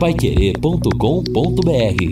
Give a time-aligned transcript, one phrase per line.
[0.00, 2.02] paiquerê.com.br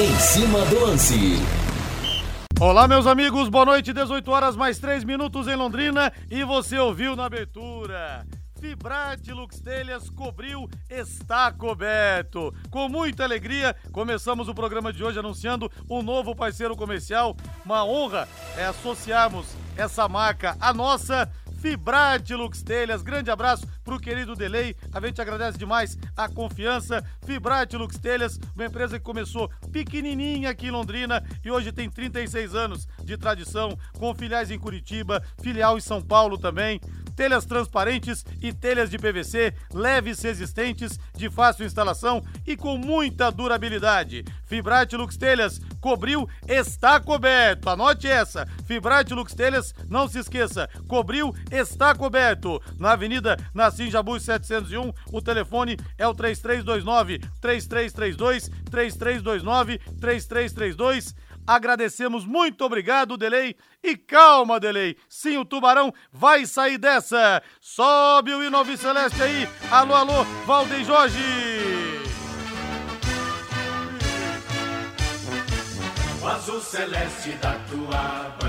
[0.00, 1.36] Em cima do lance.
[2.58, 7.14] Olá, meus amigos, boa noite, 18 horas mais 3 minutos em Londrina e você ouviu
[7.14, 8.26] na abertura.
[8.60, 12.52] Fibrate Lux Telhas cobriu, está coberto.
[12.68, 17.36] Com muita alegria, começamos o programa de hoje anunciando um novo parceiro comercial.
[17.64, 19.46] Uma honra é associarmos
[19.76, 21.30] essa marca à nossa
[21.60, 23.02] Fibrate Lux Telhas.
[23.02, 24.74] Grande abraço pro querido Delay.
[24.92, 27.04] A gente agradece demais a confiança.
[27.24, 32.54] Fibrate Lux Telhas, uma empresa que começou pequenininha aqui em Londrina e hoje tem 36
[32.54, 36.80] anos de tradição, com filiais em Curitiba, filial em São Paulo também
[37.20, 44.24] telhas transparentes e telhas de PVC, leves resistentes, de fácil instalação e com muita durabilidade.
[44.46, 47.68] Fibrate Lux Telhas cobriu, está coberto.
[47.68, 48.46] Anote essa.
[48.64, 52.58] Fibrate Lux Telhas, não se esqueça, cobriu, está coberto.
[52.78, 61.14] Na Avenida Nassim Jabus 701, o telefone é o 3329 3332 3329 3332
[61.50, 63.56] Agradecemos, muito obrigado, Delay.
[63.82, 64.96] E calma, Delay.
[65.08, 67.42] Sim, o Tubarão vai sair dessa.
[67.60, 69.48] Sobe o hino Celeste aí.
[69.68, 71.18] Alô, alô, Valdeir Jorge.
[76.22, 78.39] O azul celeste da tua.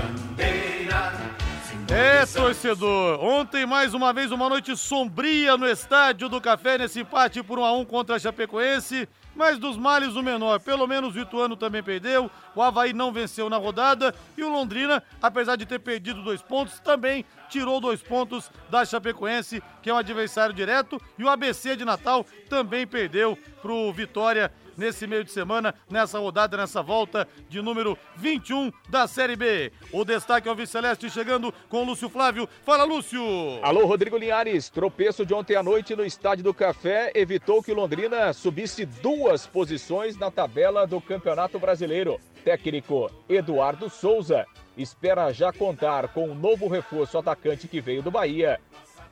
[1.94, 3.22] É, torcedor.
[3.22, 7.64] Ontem, mais uma vez, uma noite sombria no estádio do Café, nesse empate por 1
[7.64, 10.60] a 1 contra a Chapecoense mas dos males o menor.
[10.60, 15.02] Pelo menos o Ituano também perdeu, o Havaí não venceu na rodada e o Londrina,
[15.20, 19.98] apesar de ter perdido dois pontos, também tirou dois pontos da Chapecoense, que é um
[19.98, 25.74] adversário direto, e o ABC de Natal também perdeu para Vitória nesse meio de semana,
[25.90, 29.72] nessa rodada, nessa volta de número 21 da Série B.
[29.92, 32.48] O destaque ao Viceleste chegando com o Lúcio Flávio.
[32.64, 33.22] Fala, Lúcio!
[33.62, 34.68] Alô, Rodrigo Linhares.
[34.68, 39.46] Tropeço de ontem à noite no Estádio do Café evitou que o Londrina subisse duas
[39.46, 42.18] posições na tabela do Campeonato Brasileiro.
[42.44, 44.46] Técnico Eduardo Souza
[44.76, 48.58] espera já contar com um novo reforço atacante que veio do Bahia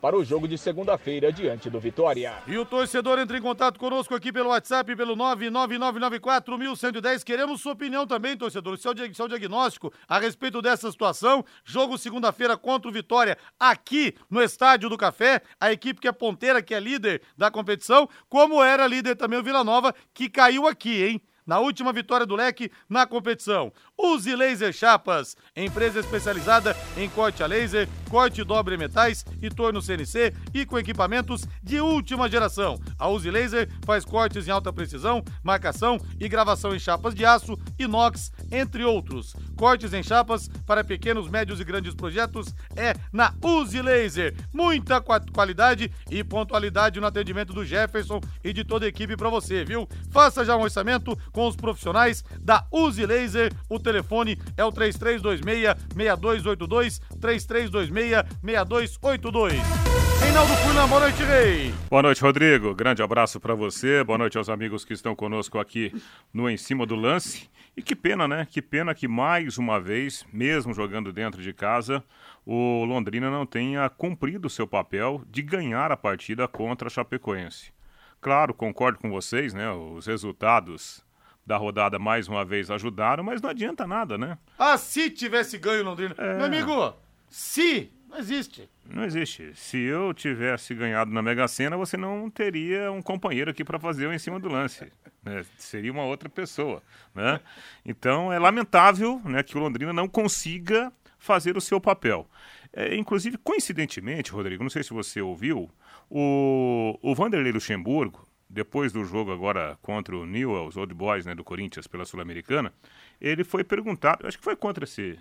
[0.00, 2.42] para o jogo de segunda-feira diante do Vitória.
[2.46, 7.22] E o torcedor entra em contato conosco aqui pelo WhatsApp, pelo 999941110.
[7.22, 11.44] Queremos sua opinião também, torcedor, seu, seu diagnóstico a respeito dessa situação.
[11.64, 15.42] Jogo segunda-feira contra o Vitória aqui no Estádio do Café.
[15.60, 19.42] A equipe que é ponteira, que é líder da competição, como era líder também o
[19.42, 21.20] Vila Nova, que caiu aqui, hein?
[21.50, 23.72] Na última vitória do leque na competição.
[23.98, 30.32] Use Laser Chapas, empresa especializada em corte a laser, corte dobre metais e torno CNC
[30.54, 32.78] e com equipamentos de última geração.
[32.96, 37.58] A Use Laser faz cortes em alta precisão, marcação e gravação em chapas de aço,
[37.76, 39.34] inox, entre outros.
[39.56, 44.36] Cortes em chapas para pequenos, médios e grandes projetos é na Use Laser.
[44.54, 49.64] Muita qualidade e pontualidade no atendimento do Jefferson e de toda a equipe para você,
[49.64, 49.88] viu?
[50.12, 53.50] Faça já um orçamento com com os profissionais da Uzi Laser.
[53.66, 59.52] O telefone é o 3326-6282, 3326-6282.
[60.20, 61.72] Reinaldo Furlan, boa noite, Rei.
[61.88, 62.74] Boa noite, Rodrigo.
[62.74, 64.04] Grande abraço para você.
[64.04, 65.90] Boa noite aos amigos que estão conosco aqui
[66.30, 67.48] no Em Cima do Lance.
[67.74, 68.46] E que pena, né?
[68.50, 72.04] Que pena que mais uma vez, mesmo jogando dentro de casa,
[72.44, 77.72] o Londrina não tenha cumprido seu papel de ganhar a partida contra a Chapecoense.
[78.20, 79.72] Claro, concordo com vocês, né?
[79.72, 81.02] Os resultados
[81.46, 84.38] da rodada mais uma vez ajudaram, mas não adianta nada, né?
[84.58, 86.14] Ah, se tivesse ganho Londrina.
[86.18, 86.36] É...
[86.36, 86.94] Meu amigo,
[87.28, 88.68] se não existe.
[88.84, 89.52] Não existe.
[89.54, 94.06] Se eu tivesse ganhado na Mega Sena, você não teria um companheiro aqui para fazer
[94.06, 94.92] o em cima do lance.
[95.22, 95.44] Né?
[95.56, 96.82] Seria uma outra pessoa.
[97.14, 97.40] Né?
[97.84, 102.28] Então é lamentável né, que o Londrina não consiga fazer o seu papel.
[102.72, 105.70] É, inclusive, coincidentemente, Rodrigo, não sei se você ouviu,
[106.08, 111.44] o, o Vanderlei Luxemburgo, depois do jogo agora contra o Newell's Old Boys, né, do
[111.44, 112.74] Corinthians pela Sul-Americana,
[113.20, 115.18] ele foi perguntado, acho que foi contra esse,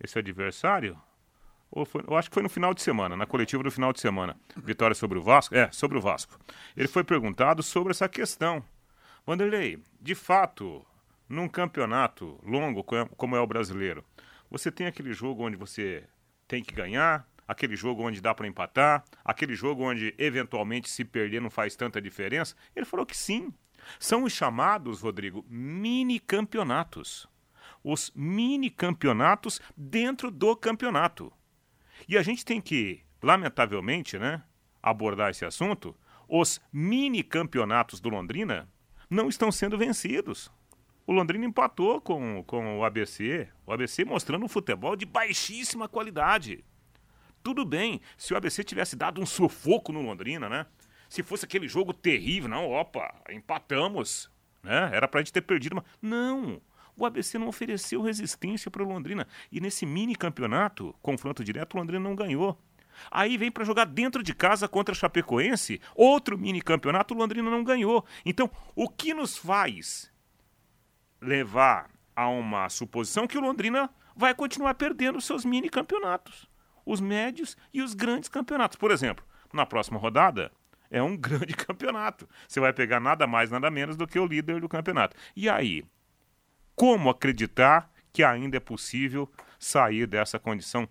[0.00, 0.96] esse adversário,
[1.68, 4.00] ou foi, eu acho que foi no final de semana, na coletiva do final de
[4.00, 6.38] semana, vitória sobre o Vasco, é, sobre o Vasco.
[6.76, 8.64] Ele foi perguntado sobre essa questão.
[9.26, 10.86] Vanderlei, de fato,
[11.28, 12.84] num campeonato longo
[13.16, 14.04] como é o brasileiro,
[14.48, 16.04] você tem aquele jogo onde você
[16.46, 21.42] tem que ganhar, aquele jogo onde dá para empatar, aquele jogo onde eventualmente se perder
[21.42, 22.54] não faz tanta diferença?
[22.76, 23.52] Ele falou que sim.
[23.98, 27.28] São os chamados, Rodrigo, mini campeonatos.
[27.82, 31.32] Os mini campeonatos dentro do campeonato.
[32.08, 34.44] E a gente tem que, lamentavelmente, né,
[34.80, 35.96] abordar esse assunto.
[36.28, 38.68] Os mini campeonatos do Londrina
[39.08, 40.52] não estão sendo vencidos.
[41.04, 46.64] O Londrina empatou com, com o ABC, o ABC mostrando um futebol de baixíssima qualidade
[47.42, 50.66] Tudo bem, se o ABC tivesse dado um sufoco no Londrina, né?
[51.08, 54.30] Se fosse aquele jogo terrível, não, opa, empatamos,
[54.62, 54.90] né?
[54.92, 56.60] Era pra gente ter perdido, mas não.
[56.96, 59.26] O ABC não ofereceu resistência para o Londrina.
[59.50, 62.58] E nesse mini campeonato, confronto direto, o Londrina não ganhou.
[63.10, 67.50] Aí vem para jogar dentro de casa contra a Chapecoense, outro mini campeonato, o Londrina
[67.50, 68.04] não ganhou.
[68.26, 70.12] Então, o que nos faz
[71.20, 76.49] levar a uma suposição que o Londrina vai continuar perdendo seus mini campeonatos,
[76.84, 78.76] os médios e os grandes campeonatos.
[78.76, 80.50] Por exemplo, na próxima rodada
[80.90, 82.28] é um grande campeonato.
[82.46, 85.16] Você vai pegar nada mais, nada menos do que o líder do campeonato.
[85.36, 85.84] E aí,
[86.74, 90.88] como acreditar que ainda é possível sair dessa condição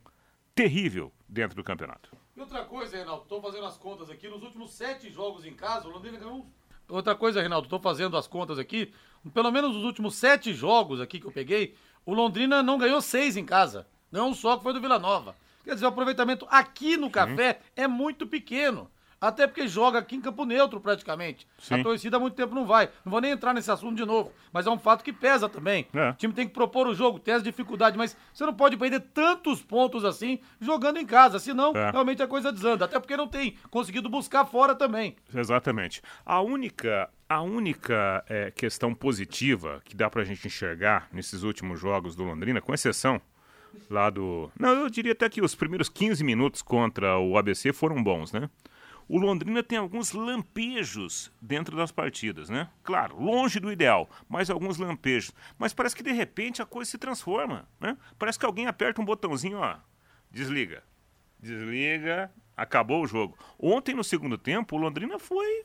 [0.56, 2.16] terrível dentro do campeonato?
[2.36, 5.88] E outra coisa, Reinaldo, estou fazendo as contas aqui, nos últimos sete jogos em casa,
[5.88, 6.48] o Londrina ganhou.
[6.88, 8.94] Outra coisa, Reinaldo, estou fazendo as contas aqui,
[9.34, 11.76] pelo menos nos últimos sete jogos aqui que eu peguei,
[12.06, 13.86] o Londrina não ganhou seis em casa.
[14.12, 15.36] Ganhou um só que foi do Vila Nova.
[15.70, 18.90] Quer dizer, o aproveitamento aqui no Café é muito pequeno.
[19.22, 21.46] Até porque joga aqui em campo neutro praticamente.
[21.60, 21.76] Sim.
[21.76, 22.90] A torcida há muito tempo não vai.
[23.06, 24.32] Não vou nem entrar nesse assunto de novo.
[24.52, 25.86] Mas é um fato que pesa também.
[25.94, 26.10] É.
[26.10, 29.02] O time tem que propor o jogo, tem as dificuldades, mas você não pode perder
[29.14, 31.38] tantos pontos assim jogando em casa.
[31.38, 31.92] Senão, é.
[31.92, 32.86] realmente a coisa desanda.
[32.86, 35.16] Até porque não tem conseguido buscar fora também.
[35.32, 36.02] Exatamente.
[36.26, 42.16] A única a única é, questão positiva que dá pra gente enxergar nesses últimos jogos
[42.16, 43.22] do Londrina, com exceção
[43.90, 44.52] lá do.
[44.60, 48.50] Não, eu diria até que os primeiros 15 minutos contra o ABC foram bons, né?
[49.08, 52.70] O Londrina tem alguns lampejos dentro das partidas, né?
[52.84, 55.34] Claro, longe do ideal, mas alguns lampejos.
[55.58, 57.98] Mas parece que de repente a coisa se transforma, né?
[58.20, 59.78] Parece que alguém aperta um botãozinho, ó,
[60.30, 60.84] desliga.
[61.40, 63.36] Desliga, acabou o jogo.
[63.58, 65.64] Ontem no segundo tempo, o Londrina foi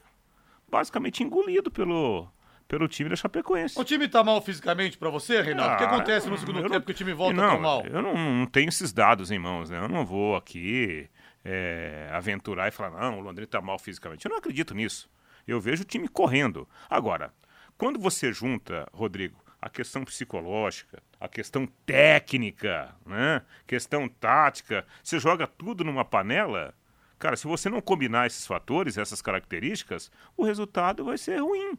[0.67, 2.27] basicamente engolido pelo
[2.67, 3.79] pelo time da Chapecoense.
[3.79, 5.73] O time tá mal fisicamente para você, Reinaldo?
[5.73, 7.61] Ah, o que ah, acontece no segundo tempo não, que o time volta não, tão
[7.61, 7.87] mal?
[7.87, 9.79] Eu não, não, tenho esses dados em mãos, né?
[9.79, 11.09] Eu não vou aqui
[11.45, 14.25] é, aventurar e falar, não, o Londrina está mal fisicamente.
[14.25, 15.11] Eu não acredito nisso.
[15.47, 16.67] Eu vejo o time correndo.
[16.89, 17.33] Agora,
[17.77, 23.43] quando você junta, Rodrigo, a questão psicológica, a questão técnica, né?
[23.67, 26.75] questão tática, você joga tudo numa panela,
[27.19, 31.79] cara, se você não combinar esses fatores, essas características, o resultado vai ser ruim,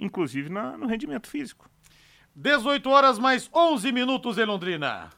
[0.00, 1.70] inclusive na, no rendimento físico.
[2.34, 5.10] 18 horas mais 11 minutos em Londrina.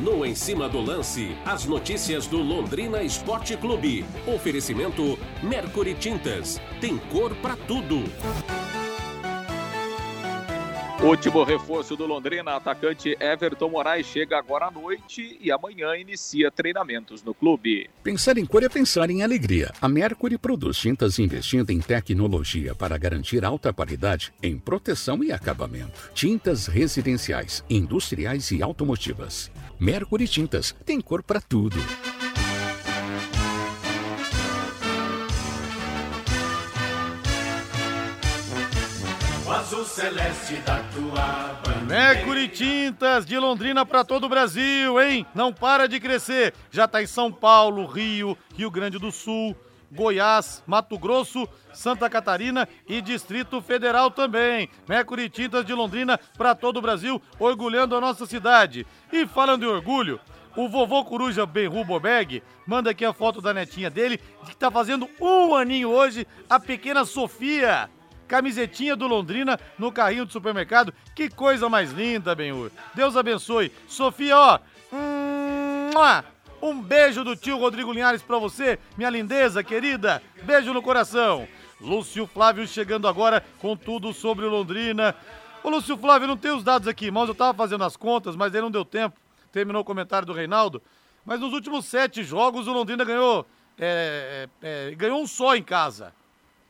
[0.00, 4.04] No Em Cima do Lance, as notícias do Londrina Esporte Clube.
[4.32, 6.60] Oferecimento Mercury Tintas.
[6.80, 8.04] Tem cor para tudo.
[11.02, 17.22] Último reforço do Londrina, atacante Everton Moraes chega agora à noite e amanhã inicia treinamentos
[17.22, 17.88] no clube.
[18.02, 19.72] Pensar em cor é pensar em alegria.
[19.80, 26.10] A Mercury produz tintas investindo em tecnologia para garantir alta qualidade em proteção e acabamento.
[26.12, 29.52] Tintas residenciais, industriais e automotivas.
[29.78, 31.76] Mercury Tintas tem cor para tudo.
[39.98, 41.84] Celeste da tua bandeira.
[41.86, 45.26] Mercury Tintas de Londrina para todo o Brasil, hein?
[45.34, 46.54] Não para de crescer.
[46.70, 49.56] Já tá em São Paulo, Rio, Rio Grande do Sul,
[49.90, 54.70] Goiás, Mato Grosso, Santa Catarina e Distrito Federal também.
[54.88, 58.86] Mercury Tintas de Londrina para todo o Brasil, orgulhando a nossa cidade.
[59.12, 60.20] E falando em orgulho,
[60.54, 65.10] o vovô Coruja Benru Bobeg manda aqui a foto da netinha dele, que tá fazendo
[65.20, 67.90] um aninho hoje, a pequena Sofia
[68.28, 70.92] camisetinha do Londrina no carrinho do supermercado.
[71.14, 72.70] Que coisa mais linda, Benhur.
[72.94, 73.72] Deus abençoe.
[73.88, 74.60] Sofia, ó.
[76.60, 80.22] Um beijo do tio Rodrigo Linhares pra você, minha lindeza querida.
[80.42, 81.48] Beijo no coração.
[81.80, 85.14] Lúcio Flávio chegando agora com tudo sobre o Londrina.
[85.62, 87.28] Ô Lúcio Flávio, não tem os dados aqui, irmãos.
[87.28, 89.16] Eu tava fazendo as contas, mas aí não deu tempo.
[89.52, 90.82] Terminou o comentário do Reinaldo.
[91.24, 93.46] Mas nos últimos sete jogos o Londrina ganhou.
[93.78, 96.12] É, é, é ganhou um só em casa.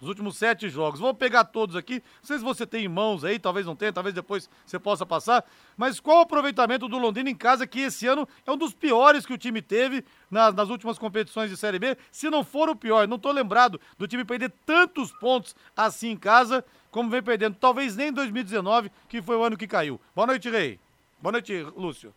[0.01, 1.01] Os últimos sete jogos.
[1.01, 1.95] Vou pegar todos aqui.
[1.95, 5.05] Não sei se você tem em mãos aí, talvez não tenha, talvez depois você possa
[5.05, 5.45] passar.
[5.77, 9.27] Mas qual o aproveitamento do Londrina em casa, que esse ano é um dos piores
[9.27, 11.97] que o time teve nas, nas últimas competições de Série B?
[12.13, 16.17] Se não for o pior, não estou lembrado do time perder tantos pontos assim em
[16.17, 17.57] casa, como vem perdendo.
[17.57, 20.01] Talvez nem em 2019, que foi o ano que caiu.
[20.15, 20.79] Boa noite, Rei.
[21.21, 22.15] Boa noite, Lúcio.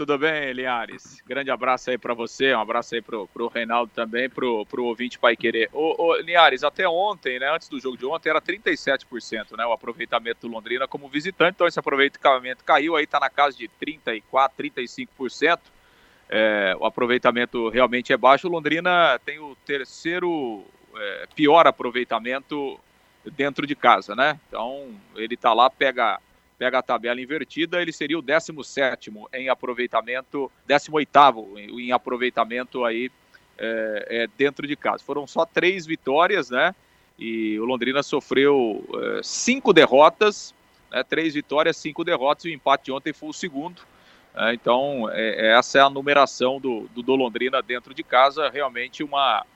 [0.00, 1.22] Tudo bem, Linhares?
[1.26, 5.18] Grande abraço aí para você, um abraço aí pro, pro Reinaldo também, pro, pro ouvinte
[5.18, 5.68] Pai Querer.
[5.74, 10.48] Ô, ô, até ontem, né, antes do jogo de ontem, era 37%, né, o aproveitamento
[10.48, 14.22] do Londrina como visitante, então esse aproveitamento caiu, aí tá na casa de 34%,
[14.58, 15.58] 35%.
[16.30, 18.48] É, o aproveitamento realmente é baixo.
[18.48, 20.64] O Londrina tem o terceiro
[20.96, 22.80] é, pior aproveitamento
[23.36, 24.40] dentro de casa, né?
[24.48, 26.18] Então ele tá lá, pega
[26.60, 33.10] pega a tabela invertida, ele seria o 17 em aproveitamento, 18 em aproveitamento aí
[33.56, 35.02] é, é, dentro de casa.
[35.02, 36.74] Foram só três vitórias, né?
[37.18, 40.54] E o Londrina sofreu é, cinco derrotas,
[40.90, 41.02] né?
[41.02, 43.80] três vitórias, cinco derrotas, e o empate ontem foi o segundo.
[44.34, 48.50] É, então, é, essa é a numeração do, do, do Londrina dentro de casa.
[48.50, 49.46] Realmente uma,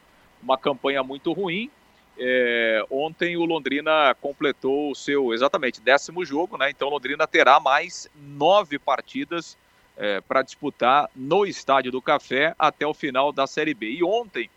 [0.43, 1.71] uma campanha muito ruim.
[2.17, 6.71] É, ontem o Londrina completou o seu exatamente décimo jogo, né?
[6.71, 9.57] Então Londrina terá mais nove partidas
[9.97, 13.91] é, para disputar no Estádio do Café até o final da Série B.
[13.91, 14.49] E ontem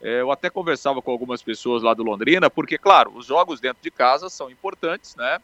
[0.00, 3.82] é, eu até conversava com algumas pessoas lá do Londrina, porque claro, os jogos dentro
[3.82, 5.38] de casa são importantes, né?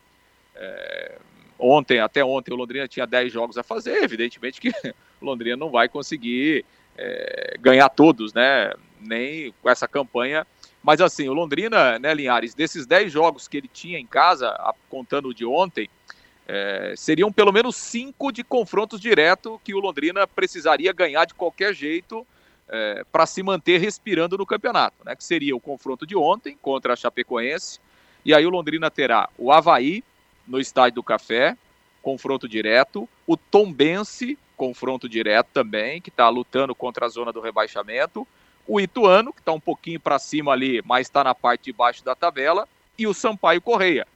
[0.55, 1.19] É,
[1.59, 4.71] ontem, até ontem, o Londrina tinha 10 jogos a fazer, evidentemente que
[5.21, 6.65] o Londrina não vai conseguir
[6.97, 8.73] é, ganhar todos, né?
[9.01, 10.47] Nem com essa campanha
[10.87, 14.57] mas assim, o Londrina, né, Linhares, desses 10 jogos que ele tinha em casa,
[14.89, 15.91] contando o de ontem,
[16.47, 21.75] é, seriam pelo menos cinco de confrontos direto que o Londrina precisaria ganhar de qualquer
[21.75, 22.25] jeito
[22.69, 24.95] é, para se manter respirando no campeonato.
[25.05, 27.81] Né, que seria o confronto de ontem contra a Chapecoense,
[28.25, 30.05] e aí o Londrina terá o Havaí
[30.47, 31.57] no Estádio do Café,
[32.01, 38.25] confronto direto, o Tombense, confronto direto também, que está lutando contra a zona do rebaixamento,
[38.67, 42.05] o Ituano, que está um pouquinho para cima ali, mas está na parte de baixo
[42.05, 42.69] da tabela,
[42.99, 44.07] e o Sampaio Correia,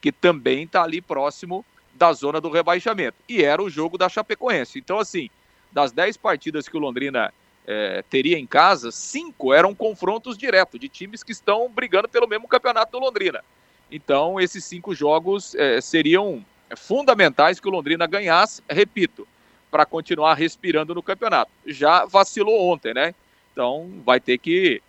[0.00, 3.16] que também está ali próximo da zona do rebaixamento.
[3.28, 4.78] E era o jogo da Chapecoense.
[4.78, 5.30] Então, assim,
[5.72, 7.32] das 10 partidas que o Londrina
[7.66, 12.46] é, teria em casa, cinco eram confrontos diretos de times que estão brigando pelo mesmo
[12.46, 13.42] campeonato do Londrina.
[13.90, 16.44] Então, esses cinco jogos é, seriam
[16.76, 19.26] fundamentais que o Londrina ganhasse, repito,
[19.70, 21.50] para continuar respirando no campeonato.
[21.66, 23.14] Já vacilou ontem, né?
[23.56, 24.82] Então vai ter que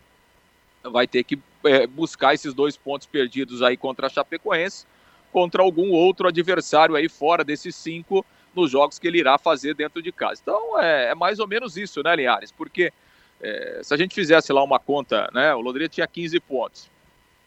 [0.83, 4.85] vai ter que é, buscar esses dois pontos perdidos aí contra a Chapecoense,
[5.31, 10.01] contra algum outro adversário aí fora desses cinco nos jogos que ele irá fazer dentro
[10.01, 10.41] de casa.
[10.43, 12.51] Então é, é mais ou menos isso, né, Linhares?
[12.51, 12.91] Porque
[13.39, 16.89] é, se a gente fizesse lá uma conta, né, o Londrina tinha 15 pontos.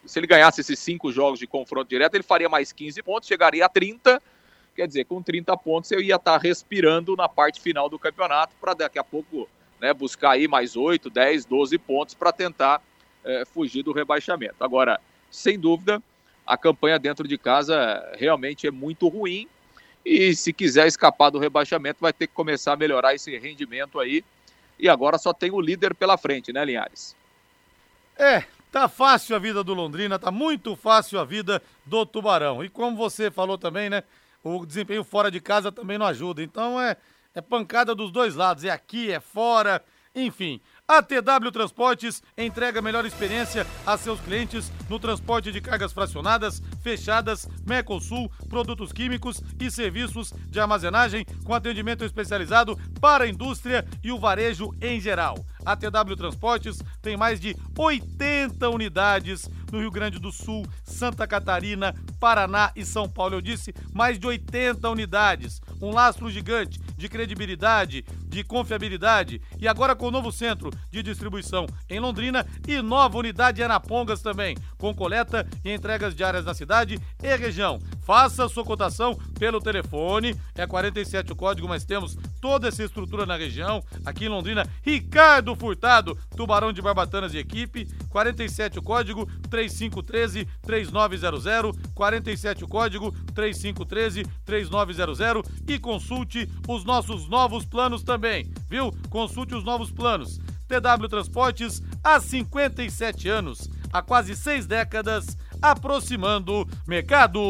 [0.07, 3.63] Se ele ganhasse esses cinco jogos de confronto direto, ele faria mais 15 pontos, chegaria
[3.63, 4.19] a 30.
[4.75, 8.73] Quer dizer, com 30 pontos eu ia estar respirando na parte final do campeonato para
[8.73, 9.47] daqui a pouco
[9.81, 12.81] né, buscar aí mais 8, 10, 12 pontos para tentar
[13.25, 14.55] é, fugir do rebaixamento.
[14.63, 16.01] Agora, sem dúvida,
[16.45, 19.47] a campanha dentro de casa realmente é muito ruim
[20.05, 24.23] e se quiser escapar do rebaixamento vai ter que começar a melhorar esse rendimento aí.
[24.77, 27.15] E agora só tem o líder pela frente, né, Linhares?
[28.17, 32.63] É, tá fácil a vida do Londrina, tá muito fácil a vida do Tubarão.
[32.63, 34.03] E como você falou também, né,
[34.43, 36.41] o desempenho fora de casa também não ajuda.
[36.41, 36.97] Então é
[37.33, 39.83] é pancada dos dois lados, é aqui, é fora,
[40.13, 40.59] enfim.
[40.87, 46.61] A TW Transportes entrega a melhor experiência a seus clientes no transporte de cargas fracionadas,
[46.81, 54.11] fechadas, Mercosul, produtos químicos e serviços de armazenagem com atendimento especializado para a indústria e
[54.11, 55.35] o varejo em geral.
[55.65, 61.95] A TW Transportes tem mais de 80 unidades no Rio Grande do Sul, Santa Catarina,
[62.19, 63.35] Paraná e São Paulo.
[63.35, 65.61] Eu disse mais de 80 unidades.
[65.81, 69.41] Um lastro gigante de credibilidade, de confiabilidade.
[69.59, 74.21] E agora com o novo centro de distribuição em Londrina e nova unidade em Anapongas
[74.21, 77.79] também, com coleta e entregas diárias na cidade e região.
[78.03, 83.35] Faça sua cotação pelo telefone, é 47 o código, mas temos toda essa estrutura na
[83.35, 83.83] região.
[84.05, 91.77] Aqui em Londrina, Ricardo Furtado, Tubarão de Barbatanas de equipe, 47 o código 3513 3900,
[91.93, 98.91] 47 o código 3513 3900 e consulte os nossos novos planos também, viu?
[99.09, 100.39] Consulte os novos planos.
[100.67, 107.41] TW Transportes há 57 anos, há quase seis décadas, aproximando mercado.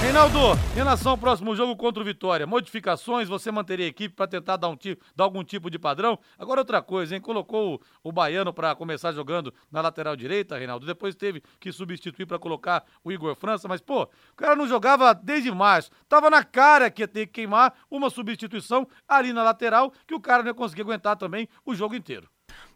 [0.00, 4.56] Reinaldo, relação ao próximo jogo contra o Vitória, modificações, você manteria a equipe para tentar
[4.56, 4.76] dar, um
[5.14, 6.18] dar algum tipo de padrão?
[6.38, 7.20] Agora outra coisa, hein?
[7.20, 12.24] Colocou o, o Baiano para começar jogando na lateral direita, Reinaldo, depois teve que substituir
[12.24, 16.42] para colocar o Igor França, mas pô, o cara não jogava desde março, tava na
[16.42, 20.48] cara que ia ter que queimar uma substituição ali na lateral, que o cara não
[20.48, 22.26] ia conseguir aguentar também o jogo inteiro.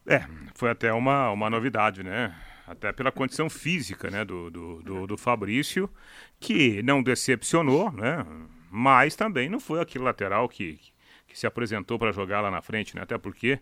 [0.07, 2.35] É, foi até uma, uma novidade, né?
[2.67, 5.89] Até pela condição física né, do, do, do, do Fabrício,
[6.41, 8.25] que não decepcionou, né,
[8.71, 10.81] mas também não foi aquele lateral que,
[11.27, 13.61] que se apresentou para jogar lá na frente, né, até porque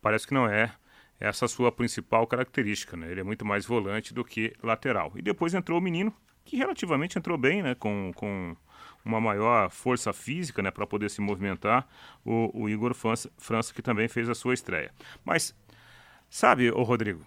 [0.00, 0.72] parece que não é
[1.18, 2.96] essa sua principal característica.
[2.96, 5.12] Né, ele é muito mais volante do que lateral.
[5.16, 8.56] E depois entrou o menino, que relativamente entrou bem, né, com, com
[9.04, 11.88] uma maior força física né, para poder se movimentar,
[12.24, 14.92] o, o Igor França, França, que também fez a sua estreia.
[15.24, 15.54] Mas,
[16.28, 17.24] sabe, o Rodrigo,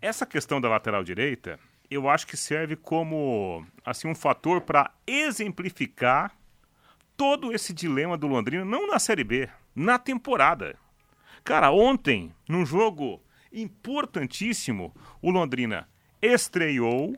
[0.00, 1.58] essa questão da lateral direita,
[1.90, 6.32] eu acho que serve como assim um fator para exemplificar
[7.16, 10.76] todo esse dilema do Londrina, não na Série B, na temporada.
[11.44, 15.88] Cara, ontem, num jogo importantíssimo, o Londrina
[16.22, 17.16] estreou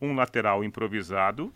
[0.00, 1.52] um lateral improvisado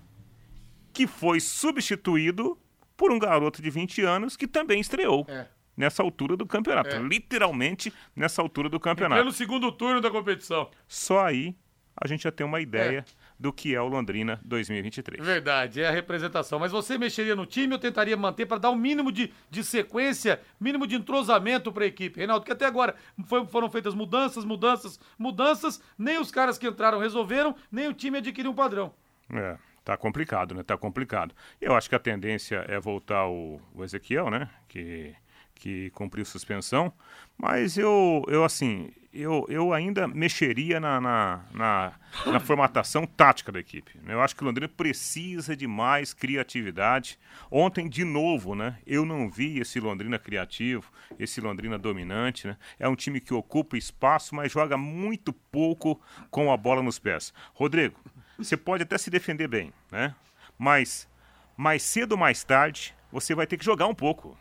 [0.92, 2.58] que foi substituído
[2.96, 5.26] por um garoto de 20 anos que também estreou.
[5.28, 5.46] É.
[5.78, 6.96] Nessa altura do campeonato.
[6.96, 6.98] É.
[6.98, 9.24] Literalmente nessa altura do campeonato.
[9.24, 10.68] no segundo turno da competição.
[10.86, 11.54] Só aí
[12.00, 13.04] a gente já tem uma ideia é.
[13.38, 15.24] do que é o Londrina 2023.
[15.24, 16.58] Verdade, é a representação.
[16.58, 20.40] Mas você mexeria no time ou tentaria manter para dar um mínimo de, de sequência,
[20.60, 22.18] mínimo de entrosamento para a equipe?
[22.18, 22.94] Reinaldo, que até agora
[23.26, 28.18] foi, foram feitas mudanças, mudanças, mudanças, nem os caras que entraram resolveram, nem o time
[28.18, 28.92] adquiriu um padrão.
[29.32, 29.58] É.
[29.84, 30.62] Tá complicado, né?
[30.62, 31.34] Tá complicado.
[31.58, 34.50] Eu acho que a tendência é voltar o, o Ezequiel, né?
[34.68, 35.14] Que
[35.58, 36.92] que cumpriu suspensão,
[37.36, 41.92] mas eu, eu assim, eu, eu ainda mexeria na, na, na,
[42.26, 43.98] na, formatação tática da equipe.
[44.06, 47.18] Eu acho que o Londrina precisa de mais criatividade.
[47.50, 52.46] Ontem, de novo, né, eu não vi esse Londrina criativo, esse Londrina dominante.
[52.46, 52.56] Né?
[52.78, 56.00] É um time que ocupa espaço, mas joga muito pouco
[56.30, 57.32] com a bola nos pés.
[57.54, 57.98] Rodrigo,
[58.38, 60.14] você pode até se defender bem, né?
[60.56, 61.08] mas
[61.56, 64.38] mais cedo ou mais tarde você vai ter que jogar um pouco.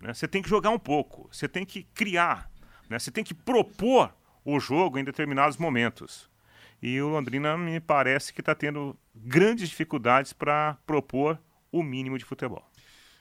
[0.00, 0.12] Né?
[0.12, 2.50] Você tem que jogar um pouco, você tem que criar,
[2.88, 2.98] né?
[2.98, 6.30] você tem que propor o jogo em determinados momentos.
[6.80, 11.38] E o Londrina me parece que está tendo grandes dificuldades para propor
[11.72, 12.64] o mínimo de futebol.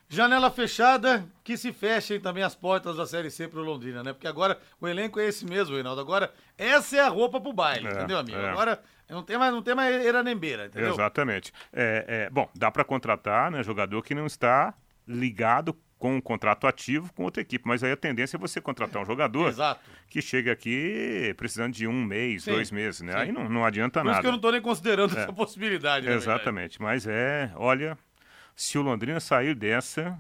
[0.08, 4.13] Janela fechada, que se fechem também as portas da Série C para o Londrina, né?
[4.13, 6.00] Porque agora o elenco é esse mesmo, Reinaldo.
[6.00, 8.38] Agora, essa é a roupa pro baile, é, entendeu, amigo?
[8.38, 8.51] É.
[8.51, 8.79] Agora
[9.10, 10.94] não tem mais, não tem mais eranembeira, entendeu?
[10.94, 11.51] Exatamente.
[11.74, 14.75] É, é, bom, dá para contratar né, jogador que não está
[15.08, 17.67] ligado com um contrato ativo com outra equipe.
[17.67, 19.81] Mas aí a tendência é você contratar um jogador Exato.
[20.09, 23.13] que chega aqui precisando de um mês, sim, dois meses, né?
[23.13, 23.17] Sim.
[23.19, 24.17] Aí não, não adianta Por nada.
[24.17, 25.21] Por isso que eu não estou nem considerando é.
[25.21, 26.09] essa possibilidade.
[26.09, 26.81] Exatamente.
[26.81, 27.97] Mas é, olha,
[28.55, 30.17] se o Londrina sair dessa,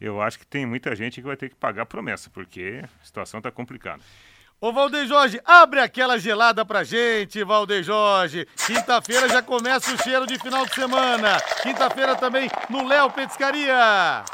[0.00, 3.04] eu acho que tem muita gente que vai ter que pagar a promessa, porque a
[3.04, 4.02] situação está complicada.
[4.58, 8.48] Ô Valdeir Jorge, abre aquela gelada pra gente, Valdeir Jorge.
[8.66, 11.38] Quinta-feira já começa o cheiro de final de semana.
[11.62, 14.24] Quinta-feira também no Léo Petiscaria.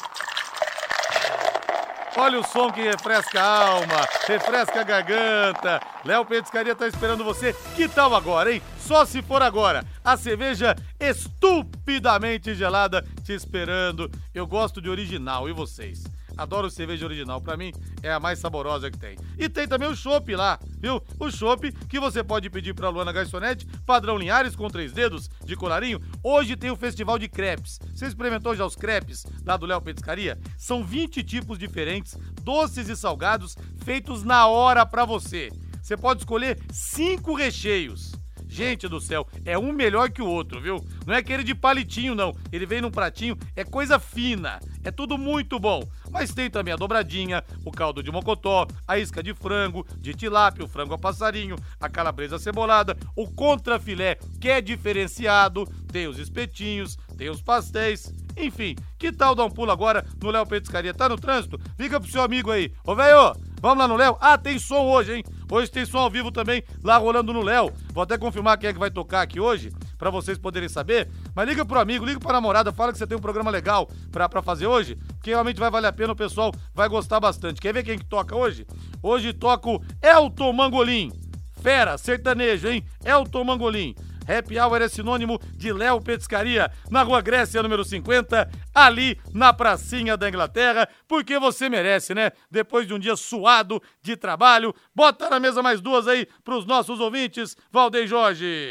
[2.16, 5.80] Olha o som que refresca a alma, refresca a garganta.
[6.04, 7.54] Léo Petiscaria tá esperando você.
[7.74, 8.60] Que tal agora, hein?
[8.78, 9.82] Só se for agora.
[10.04, 14.10] A cerveja estupidamente gelada te esperando.
[14.34, 16.04] Eu gosto de original, e vocês?
[16.36, 19.16] Adoro cerveja original, para mim é a mais saborosa que tem.
[19.38, 21.02] E tem também o chopp lá, viu?
[21.18, 25.56] O chopp que você pode pedir para Luana Garçonete, padrão Linhares com três dedos de
[25.56, 26.00] colarinho.
[26.22, 27.78] Hoje tem o festival de crepes.
[27.94, 30.38] Você experimentou já os crepes lá do Léo Petiscaria?
[30.56, 35.50] São 20 tipos diferentes, doces e salgados, feitos na hora para você.
[35.82, 38.12] Você pode escolher cinco recheios.
[38.52, 40.76] Gente do céu, é um melhor que o outro, viu?
[41.06, 42.36] Não é aquele de palitinho, não.
[42.52, 44.60] Ele vem num pratinho, é coisa fina.
[44.84, 45.82] É tudo muito bom.
[46.12, 50.64] Mas tem também a dobradinha, o caldo de mocotó, a isca de frango, de tilápia,
[50.64, 56.98] o frango a passarinho, a calabresa cebolada, o contrafilé, que é diferenciado, tem os espetinhos,
[57.16, 58.12] tem os pastéis.
[58.36, 60.94] Enfim, que tal dar um pulo agora no Léo Petiscaria?
[60.94, 61.60] Tá no trânsito?
[61.78, 62.72] Liga pro seu amigo aí.
[62.84, 64.16] Ô, velho, vamos lá no Léo?
[64.20, 65.24] Ah, tem som hoje, hein?
[65.50, 67.72] Hoje tem som ao vivo também lá rolando no Léo.
[67.92, 71.08] Vou até confirmar quem é que vai tocar aqui hoje, para vocês poderem saber.
[71.34, 74.28] Mas liga pro amigo, liga pra namorada, fala que você tem um programa legal pra,
[74.28, 77.60] pra fazer hoje, que realmente vai valer a pena, o pessoal vai gostar bastante.
[77.60, 78.66] Quer ver quem que toca hoje?
[79.02, 81.12] Hoje toca o Elton Mangolim.
[81.60, 82.84] Fera, sertanejo, hein?
[83.04, 83.94] Elton Mangolim.
[84.26, 90.16] Happy Hour é sinônimo de Léo Petiscaria, na Rua Grécia, número 50, ali na pracinha
[90.16, 92.32] da Inglaterra, porque você merece, né?
[92.50, 97.00] Depois de um dia suado de trabalho, bota na mesa mais duas aí pros nossos
[97.00, 98.70] ouvintes, Valdeir Jorge.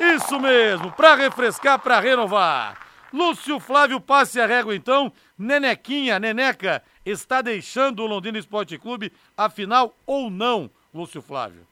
[0.00, 2.78] Isso mesmo, para refrescar, para renovar.
[3.12, 5.12] Lúcio Flávio passe a régua então.
[5.38, 11.71] Nenequinha, Neneca, está deixando o Londrina Esporte Clube, afinal ou não, Lúcio Flávio?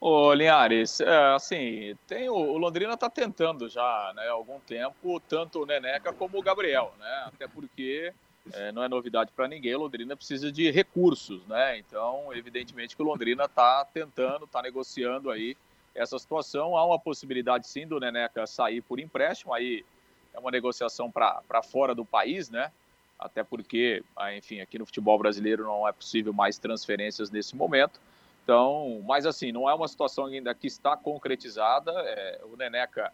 [0.00, 5.62] Ô, Linhares, é, assim, tem o, Londrina está tentando já né, há algum tempo, tanto
[5.62, 7.24] o Neneca como o Gabriel, né?
[7.26, 8.14] Até porque
[8.52, 11.78] é, não é novidade para ninguém, o Londrina precisa de recursos, né?
[11.78, 15.56] Então, evidentemente que o Londrina está tentando, está negociando aí
[15.94, 16.76] essa situação.
[16.76, 19.84] Há uma possibilidade sim do Neneca sair por empréstimo, aí
[20.32, 22.70] é uma negociação para fora do país, né?
[23.18, 28.00] Até porque, ah, enfim, aqui no futebol brasileiro não é possível mais transferências nesse momento.
[28.48, 31.92] Então, mas assim, não é uma situação ainda que está concretizada.
[31.92, 33.12] É, o Neneca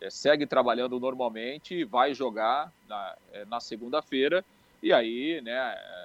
[0.00, 4.44] é, segue trabalhando normalmente, vai jogar na, é, na segunda-feira.
[4.82, 5.56] E aí, né,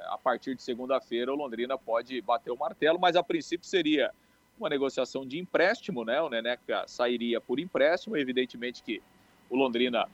[0.09, 4.11] a partir de segunda-feira, o Londrina pode bater o martelo, mas a princípio seria
[4.59, 6.21] uma negociação de empréstimo, né?
[6.21, 9.01] O Neneca sairia por empréstimo, evidentemente que
[9.49, 10.07] o Londrina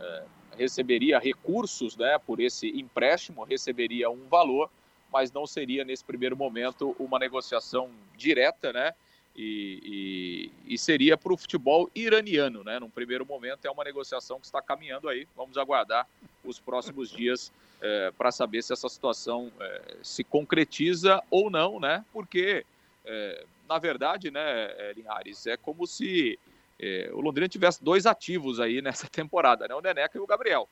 [0.00, 0.22] é,
[0.56, 4.70] receberia recursos, né, por esse empréstimo, receberia um valor,
[5.14, 8.92] mas não seria nesse primeiro momento uma negociação direta, né?
[9.36, 12.80] E, e, e seria para o futebol iraniano, né?
[12.80, 15.28] Num primeiro momento é uma negociação que está caminhando aí.
[15.36, 16.04] Vamos aguardar
[16.44, 22.04] os próximos dias é, para saber se essa situação é, se concretiza ou não, né?
[22.12, 22.66] Porque
[23.04, 26.36] é, na verdade, né, Linhares, é como se
[26.80, 29.76] é, o Londrina tivesse dois ativos aí nessa temporada, né?
[29.76, 30.68] O Neneca e o Gabriel.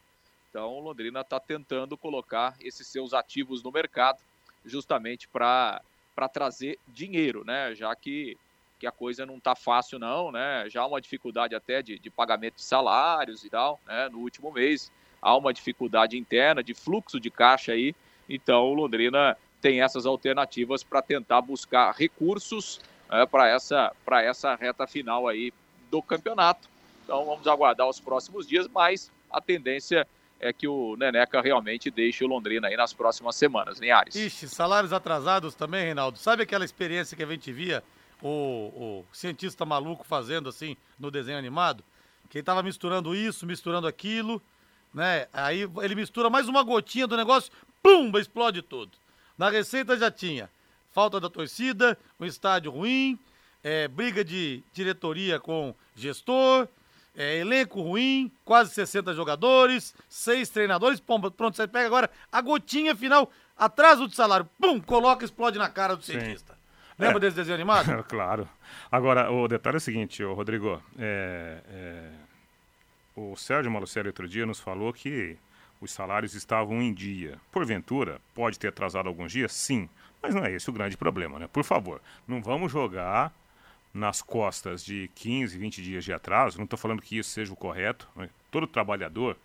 [0.51, 4.21] Então o Londrina está tentando colocar esses seus ativos no mercado
[4.65, 5.81] justamente para
[6.33, 7.75] trazer dinheiro, né?
[7.75, 8.37] Já que,
[8.79, 10.67] que a coisa não está fácil, não, né?
[10.69, 14.09] Já há uma dificuldade até de, de pagamento de salários e tal, né?
[14.09, 17.95] No último mês há uma dificuldade interna de fluxo de caixa aí.
[18.29, 23.93] Então o Londrina tem essas alternativas para tentar buscar recursos é, para essa,
[24.25, 25.53] essa reta final aí
[25.91, 26.69] do campeonato.
[27.05, 30.07] Então vamos aguardar os próximos dias, mas a tendência
[30.43, 34.17] é que o Neneca realmente deixe o Londrina aí nas próximas semanas, Linhares.
[34.17, 36.19] Ixi, salários atrasados também, Reinaldo.
[36.19, 37.83] Sabe aquela experiência que a gente via
[38.21, 41.85] o, o cientista maluco fazendo assim no desenho animado?
[42.29, 44.43] Que ele tava misturando isso, misturando aquilo,
[44.93, 45.29] né?
[45.33, 48.91] Aí ele mistura mais uma gotinha do negócio, pum, explode tudo.
[49.39, 50.51] Na receita já tinha
[50.91, 53.17] falta da torcida, um estádio ruim,
[53.63, 56.67] é, briga de diretoria com gestor,
[57.17, 61.01] é, elenco ruim, quase 60 jogadores, seis treinadores.
[61.01, 65.69] Pum, pronto, você pega agora a gotinha final, atraso de salário, pum, coloca, explode na
[65.69, 66.57] cara do cientista.
[66.99, 67.21] Lembra é.
[67.21, 68.03] desse desenho animado?
[68.05, 68.49] claro.
[68.91, 70.83] Agora, o detalhe é o seguinte, ô Rodrigo.
[70.99, 72.11] É, é,
[73.15, 75.37] o Sérgio Malucelli outro dia nos falou que
[75.81, 77.39] os salários estavam em dia.
[77.51, 79.53] Porventura, pode ter atrasado alguns dias?
[79.53, 79.89] Sim.
[80.23, 81.49] Mas não é esse o grande problema, né?
[81.53, 83.33] Por favor, não vamos jogar
[83.93, 86.59] nas costas de 15, 20 dias de atraso.
[86.59, 88.09] Não estou falando que isso seja o correto.
[88.51, 89.37] Todo trabalhador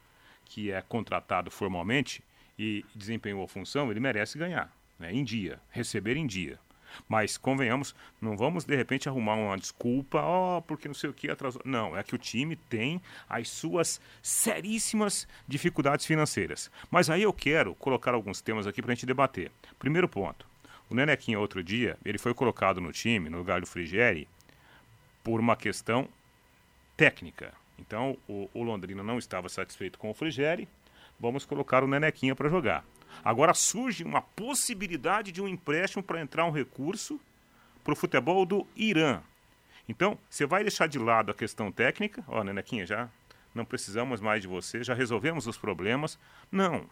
[0.45, 2.23] que é contratado formalmente
[2.57, 5.13] e desempenhou a função, ele merece ganhar né?
[5.13, 6.59] em dia, receber em dia.
[7.07, 11.13] Mas convenhamos, não vamos de repente arrumar uma desculpa, ó, oh, porque não sei o
[11.13, 11.61] que atrasou.
[11.65, 16.71] Não, é que o time tem as suas seríssimas dificuldades financeiras.
[16.89, 19.51] Mas aí eu quero colocar alguns temas aqui para a gente debater.
[19.77, 20.47] Primeiro ponto.
[20.89, 24.27] O Nenequinha, outro dia, ele foi colocado no time, no lugar do Frigeri,
[25.27, 26.07] por uma questão
[26.95, 27.53] técnica.
[27.77, 30.69] Então, o, o Londrina não estava satisfeito com o Frigeri,
[31.19, 32.85] vamos colocar o Nenequinha para jogar.
[33.25, 37.19] Agora surge uma possibilidade de um empréstimo para entrar um recurso
[37.83, 39.21] para o futebol do Irã.
[39.89, 43.09] Então, você vai deixar de lado a questão técnica, ó, Nenequinha, já
[43.53, 46.17] não precisamos mais de você, já resolvemos os problemas.
[46.49, 46.89] Não.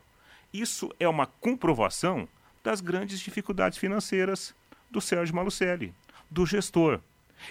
[0.52, 2.28] Isso é uma comprovação
[2.62, 4.54] das grandes dificuldades financeiras
[4.92, 5.94] do Sérgio Malucelli,
[6.30, 7.00] do gestor.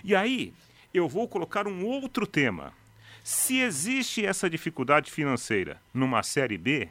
[0.03, 0.53] E aí,
[0.95, 2.73] eu vou colocar um outro tema.
[3.25, 6.89] Se existe essa dificuldade financeira numa Série B,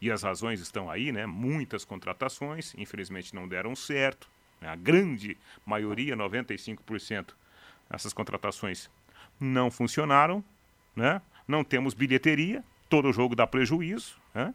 [0.00, 1.26] e as razões estão aí, né?
[1.26, 4.28] Muitas contratações, infelizmente não deram certo.
[4.60, 4.68] Né?
[4.68, 7.30] A grande maioria, 95%,
[7.90, 8.90] essas contratações
[9.38, 10.44] não funcionaram,
[10.96, 11.20] né?
[11.46, 14.54] Não temos bilheteria, todo jogo dá prejuízo, né?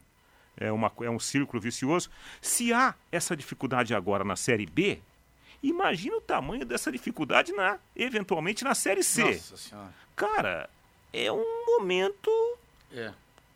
[0.58, 2.10] É, uma, é um círculo vicioso.
[2.42, 5.00] Se há essa dificuldade agora na Série B,
[5.62, 9.24] imagina o tamanho dessa dificuldade na eventualmente na Série C.
[9.24, 9.94] Nossa Senhora.
[10.16, 10.70] Cara,
[11.14, 12.32] é um momento
[12.92, 13.12] é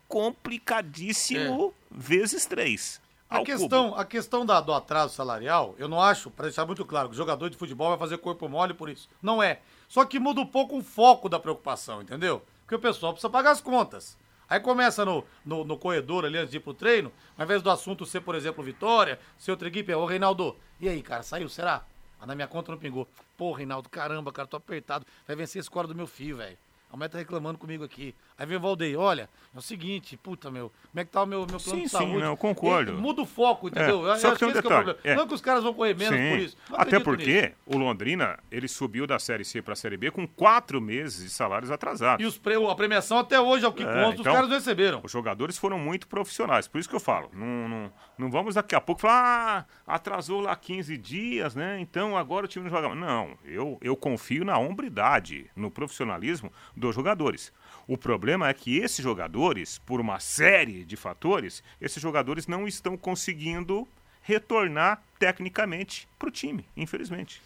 [0.08, 1.94] complicadíssimo é.
[1.94, 3.00] vezes três.
[3.28, 7.08] A questão, a questão da, do atraso salarial, eu não acho, para deixar muito claro,
[7.08, 9.08] que o jogador de futebol vai fazer corpo mole por isso.
[9.20, 9.60] Não é.
[9.88, 12.42] Só que muda um pouco o foco da preocupação, entendeu?
[12.60, 14.16] Porque o pessoal precisa pagar as contas.
[14.48, 17.70] Aí começa no, no, no, corredor ali antes de ir pro treino, ao invés do
[17.70, 21.48] assunto ser, por exemplo, Vitória, ser outra equipe, é, ô Reinaldo, e aí, cara, saiu,
[21.48, 21.84] será?
[22.24, 23.06] Ah, na minha conta não pingou.
[23.36, 25.04] Pô, Reinaldo, caramba, cara, tô apertado.
[25.26, 26.56] Vai vencer a escola do meu filho, velho.
[26.90, 28.14] A mulher tá reclamando comigo aqui.
[28.36, 31.26] Aí vem o Valdeir, olha, é o seguinte, puta, meu, como é que tá o
[31.26, 32.10] meu, meu plano sim, de saúde?
[32.10, 32.92] Sim, não, eu concordo.
[32.92, 34.10] E, muda o foco, entendeu?
[34.10, 34.96] É, só que tem um é detalhe.
[35.04, 36.30] É Não que os caras vão correr menos sim.
[36.30, 36.56] por isso.
[36.72, 37.54] Até porque nisso.
[37.64, 41.70] o Londrina, ele subiu da Série C pra Série B com quatro meses de salários
[41.70, 42.24] atrasados.
[42.24, 42.54] E os pre...
[42.54, 45.00] a premiação até hoje, ao que é, consta, então, os caras receberam.
[45.04, 48.74] Os jogadores foram muito profissionais, por isso que eu falo, não, não, não vamos daqui
[48.74, 52.92] a pouco falar, ah, atrasou lá 15 dias, né, então agora o time não joga.
[52.96, 57.52] Não, eu, eu confio na hombridade, no profissionalismo dos jogadores.
[57.86, 62.96] O problema é que esses jogadores, por uma série de fatores, esses jogadores não estão
[62.96, 63.86] conseguindo
[64.22, 67.42] retornar tecnicamente para o time, infelizmente.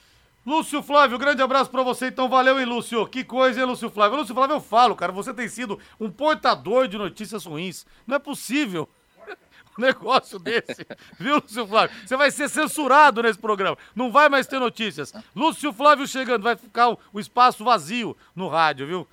[0.47, 3.07] Lúcio Flávio, grande abraço para você, então valeu, hein, Lúcio?
[3.07, 4.17] Que coisa, hein, Lúcio Flávio?
[4.17, 7.85] Lúcio Flávio, eu falo, cara, você tem sido um portador de notícias ruins.
[8.07, 8.89] Não é possível.
[9.77, 10.87] negócio desse.
[11.19, 11.97] Viu, Lúcio Flávio?
[12.05, 13.77] Você vai ser censurado nesse programa.
[13.95, 15.13] Não vai mais ter notícias.
[15.35, 19.09] Lúcio Flávio chegando, vai ficar o espaço vazio no rádio, viu?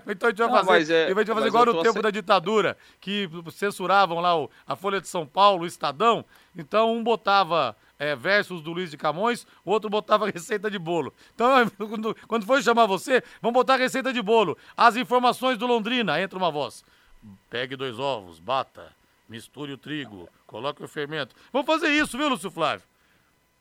[0.08, 2.02] então a gente vai Não, fazer, mas é- a gente vai fazer igual no tempo
[2.02, 6.24] da ditadura, que censuravam lá o- a Folha de São Paulo, o Estadão.
[6.56, 11.12] Então um botava é, versos do Luiz de Camões, o outro botava receita de bolo.
[11.34, 11.48] Então,
[11.88, 14.56] quando, quando for chamar você, vamos botar receita de bolo.
[14.76, 16.84] As informações do Londrina, entra uma voz.
[17.48, 18.92] Pegue dois ovos, bata,
[19.28, 21.34] misture o trigo, coloque o fermento.
[21.52, 22.84] Vamos fazer isso, viu, Lúcio Flávio?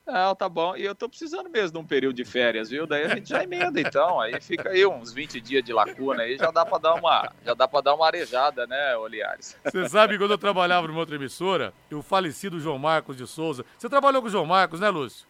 [0.05, 0.75] Não, tá bom.
[0.75, 2.85] E eu tô precisando mesmo de um período de férias, viu?
[2.85, 4.19] Daí a gente já emenda, então.
[4.19, 7.53] Aí fica aí uns 20 dias de lacuna aí, já dá pra dar uma, já
[7.53, 9.57] dá pra dar uma arejada, né, Oliares?
[9.63, 13.65] Você sabe, quando eu trabalhava numa outra emissora, o falecido João Marcos de Souza.
[13.77, 15.25] Você trabalhou com o João Marcos, né, Lúcio?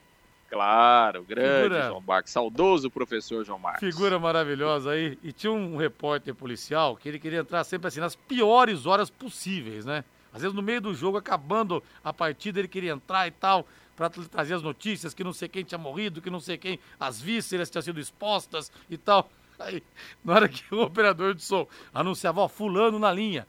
[0.50, 3.80] Claro, grande Figura- João Marcos, saudoso professor João Marcos.
[3.80, 5.18] Figura maravilhosa aí.
[5.24, 9.86] E tinha um repórter policial que ele queria entrar sempre assim, nas piores horas possíveis,
[9.86, 10.04] né?
[10.32, 14.10] Às vezes no meio do jogo, acabando a partida, ele queria entrar e tal, pra
[14.10, 17.22] tra- trazer as notícias que não sei quem tinha morrido, que não sei quem, as
[17.22, 19.30] vísceras tinham sido expostas e tal.
[19.60, 19.84] Aí,
[20.24, 23.48] na hora que o operador de som anunciava, ó, fulano na linha,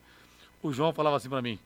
[0.61, 1.57] o João falava assim pra mim,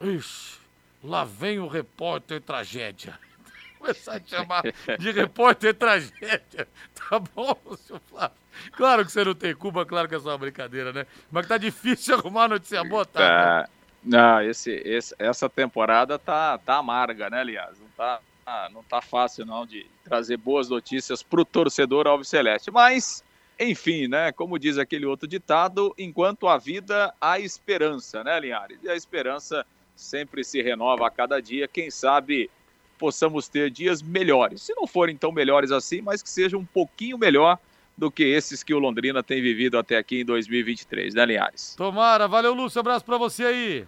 [0.00, 0.58] ixi,
[1.04, 3.18] lá vem o repórter tragédia.
[3.78, 4.62] Começar a chamar
[4.98, 6.66] de repórter tragédia.
[7.10, 8.36] Tá bom, seu Flávio?
[8.72, 11.06] Claro que você não tem culpa, claro que é só uma brincadeira, né?
[11.30, 13.18] Mas tá difícil arrumar notícia boa, tá?
[13.64, 13.68] Tá.
[14.02, 17.78] Não, esse, esse- essa temporada tá, tá amarga, né, aliás?
[17.78, 22.70] Não tá, ah, não tá fácil, não, de trazer boas notícias pro torcedor Alves Celeste.
[22.70, 23.22] Mas,
[23.58, 24.32] enfim, né?
[24.32, 28.82] Como diz aquele outro ditado, enquanto há vida, há esperança, né, Linhares?
[28.82, 31.68] E a esperança sempre se renova a cada dia.
[31.68, 32.50] Quem sabe
[32.98, 34.62] possamos ter dias melhores.
[34.62, 37.58] Se não forem tão melhores assim, mas que sejam um pouquinho melhor
[38.02, 41.76] do que esses que o Londrina tem vivido até aqui em 2023, né, Linhares?
[41.76, 43.86] Tomara, valeu, Lúcio, abraço pra você aí.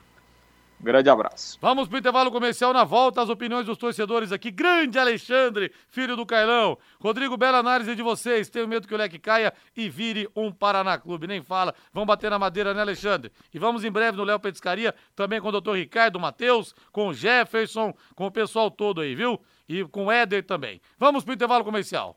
[0.80, 1.58] Um grande abraço.
[1.60, 4.52] Vamos pro intervalo comercial na volta, as opiniões dos torcedores aqui.
[4.52, 6.78] Grande Alexandre, filho do Cailão.
[7.00, 8.48] Rodrigo, bela análise de vocês.
[8.48, 11.26] Tenho medo que o leque caia e vire um Paraná Clube.
[11.26, 11.74] Nem fala.
[11.92, 13.32] Vamos bater na madeira, né, Alexandre?
[13.52, 17.14] E vamos em breve no Léo Petiscaria, também com o doutor Ricardo Matheus, com o
[17.14, 19.40] Jefferson, com o pessoal todo aí, viu?
[19.68, 20.80] E com o Éder também.
[20.96, 22.16] Vamos pro intervalo comercial.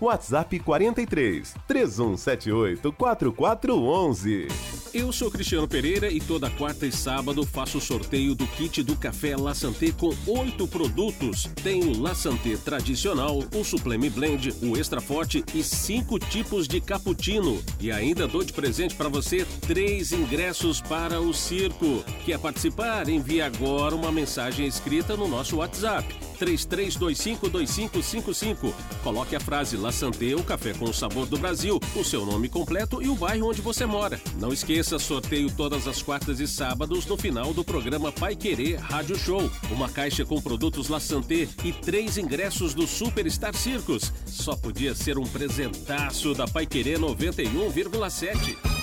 [0.00, 4.48] WhatsApp 43 3178 4411.
[4.92, 8.96] Eu sou Cristiano Pereira e toda quarta e sábado faço o sorteio do kit do
[8.96, 11.50] café La Santé com oito produtos.
[11.64, 16.80] Tem o La Santé tradicional, o Supleme Blend, o Extra Forte e cinco tipos de
[16.80, 17.60] cappuccino.
[17.80, 22.04] E ainda dou de presente para você três ingressos para o circo.
[22.24, 23.08] Quer participar?
[23.08, 26.06] Envie agora uma mensagem escrita no nosso WhatsApp.
[26.34, 28.72] 33252555.
[29.02, 32.48] Coloque a frase La Santé, o café com o sabor do Brasil, o seu nome
[32.48, 34.20] completo e o bairro onde você mora.
[34.38, 39.18] Não esqueça, sorteio todas as quartas e sábados no final do programa Pai Querer Rádio
[39.18, 39.50] Show.
[39.70, 44.12] Uma caixa com produtos La Santé e três ingressos do Superstar Circus.
[44.26, 48.73] Só podia ser um presentaço da Pai Querer 91,7.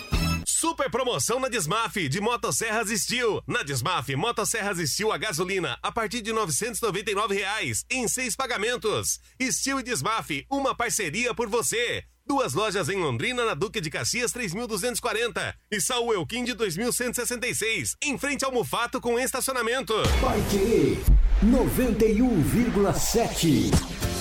[0.62, 3.42] Super promoção na Desmaf de Motosserras Steel.
[3.48, 9.20] Na Desmaf, Motosserras Steel a gasolina a partir de 999 reais em seis pagamentos.
[9.42, 12.04] Steel e Desmaf, uma parceria por você.
[12.28, 18.16] Duas lojas em Londrina, na Duque de Caxias 3240 e Saul Elquim de 2166, em
[18.20, 19.96] frente ao Mufato com estacionamento.
[20.22, 21.00] Vai querer
[21.44, 24.21] 91,7.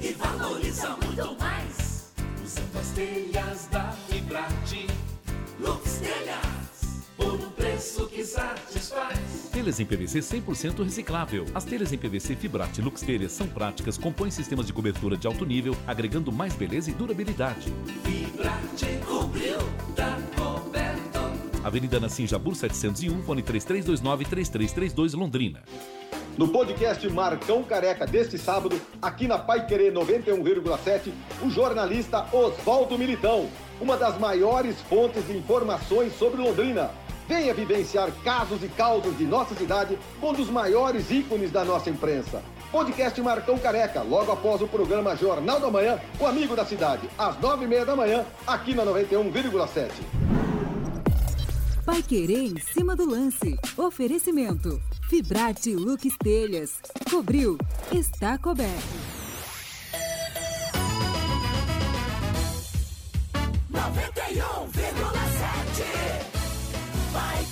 [0.00, 2.12] e valoriza muito mais.
[2.44, 4.86] Usando as telhas da Fibrate,
[5.60, 9.18] Lux Telhas, por um preço que satisfaz.
[9.52, 11.44] telhas em PVC 100% reciclável.
[11.54, 15.44] As telhas em PVC Fibrate Lux Telhas são práticas, compõem sistemas de cobertura de alto
[15.44, 17.72] nível, agregando mais beleza e durabilidade.
[18.04, 19.58] Fibrate cobriu,
[19.94, 21.18] tá coberto.
[21.64, 25.62] Avenida Nassim Jabur 701, fone 3329-3332 Londrina.
[26.38, 33.48] No podcast Marcão Careca deste sábado, aqui na Pai Querer 91,7, o jornalista Oswaldo Militão,
[33.80, 36.92] uma das maiores fontes de informações sobre Londrina.
[37.26, 41.90] Venha vivenciar casos e causos de nossa cidade com um dos maiores ícones da nossa
[41.90, 42.40] imprensa.
[42.70, 47.36] Podcast Marcão Careca, logo após o programa Jornal da Manhã, o amigo da cidade, às
[47.40, 49.90] nove e meia da manhã, aqui na 91,7.
[51.84, 53.58] Pai Querer em cima do lance.
[53.76, 54.80] Oferecimento.
[55.08, 56.82] Fibrate Lux Telhas.
[57.10, 57.56] Cobriu.
[57.90, 58.76] Está coberto.
[63.72, 64.68] 91,7
[67.10, 67.42] Vai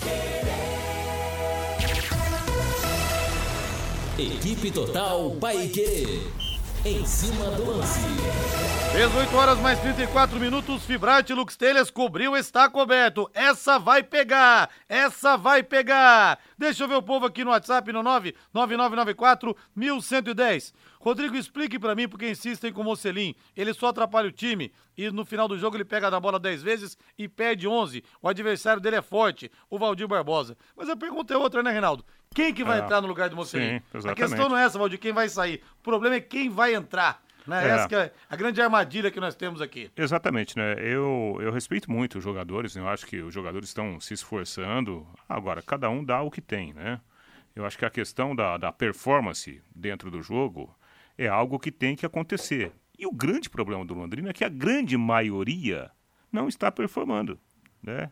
[4.19, 4.35] querer.
[4.35, 6.46] Equipe Total Paique.
[6.87, 7.99] Em cima do lance.
[8.93, 13.29] 18 horas mais 34 minutos, Fibrate Lux Telhas cobriu, está coberto.
[13.35, 16.39] Essa vai pegar, essa vai pegar.
[16.57, 20.73] Deixa eu ver o povo aqui no WhatsApp no 99994 1110.
[21.07, 23.33] Rodrigo, explique pra mim porque insistem com o Mocelin.
[23.57, 26.65] Ele só atrapalha o time e no final do jogo ele pega na bola 10
[26.65, 28.03] vezes e perde 11.
[28.21, 30.57] O adversário dele é forte, o Valdir Barbosa.
[30.77, 32.05] Mas a pergunta é outra, né, Reinaldo?
[32.35, 32.83] Quem que vai É.
[32.83, 33.81] entrar no lugar do Mocelin?
[34.01, 35.63] Sim, a questão não é essa, Valdir, quem vai sair.
[35.79, 37.23] O problema é quem vai entrar.
[37.47, 37.65] Né?
[37.65, 37.71] É.
[37.71, 39.89] Essa que é a grande armadilha que nós temos aqui.
[39.97, 40.75] Exatamente, né?
[40.81, 42.83] Eu, eu respeito muito os jogadores, né?
[42.83, 45.07] eu acho que os jogadores estão se esforçando.
[45.29, 47.01] Agora, cada um dá o que tem, né?
[47.55, 50.77] Eu acho que a questão da, da performance dentro do jogo
[51.19, 52.73] é algo que tem que acontecer.
[52.99, 55.91] E o grande problema do Londrina é que a grande maioria
[56.33, 57.39] não está performando,
[57.83, 58.11] né?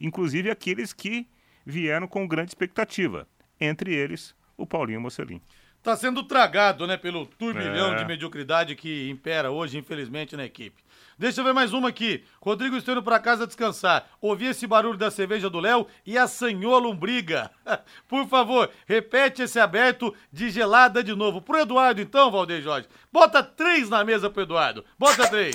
[0.00, 1.28] Inclusive aqueles que
[1.64, 5.40] vieram com grande expectativa, entre eles o Paulinho Mocelin.
[5.86, 7.94] Tá sendo tragado, né, pelo turbilhão É.
[7.94, 10.82] de mediocridade que impera hoje, infelizmente, na equipe.
[11.16, 12.24] Deixa eu ver mais uma aqui.
[12.42, 14.04] Rodrigo está indo pra casa descansar.
[14.20, 17.52] Ouvi esse barulho da cerveja do Léo e assanhou a lombriga.
[18.08, 21.40] Por favor, repete esse aberto de gelada de novo.
[21.40, 22.88] Pro Eduardo, então, Valdeir Jorge.
[23.12, 24.84] Bota três na mesa pro Eduardo.
[24.98, 25.54] Bota três.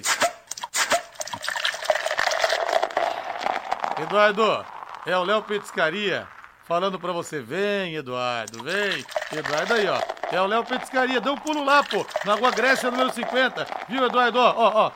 [4.02, 4.66] Eduardo,
[5.06, 6.26] é o Léo Petiscaria
[6.64, 7.42] falando pra você.
[7.42, 9.04] Vem, Eduardo, vem.
[9.38, 10.00] Eduardo aí, ó.
[10.32, 11.20] É o Léo Petiscaria.
[11.20, 12.06] Dê um pulo lá, pô.
[12.26, 13.68] Na Rua Grécia, número 50.
[13.90, 14.40] Viu, Eduardo?
[14.40, 14.92] Ó, ó, ó.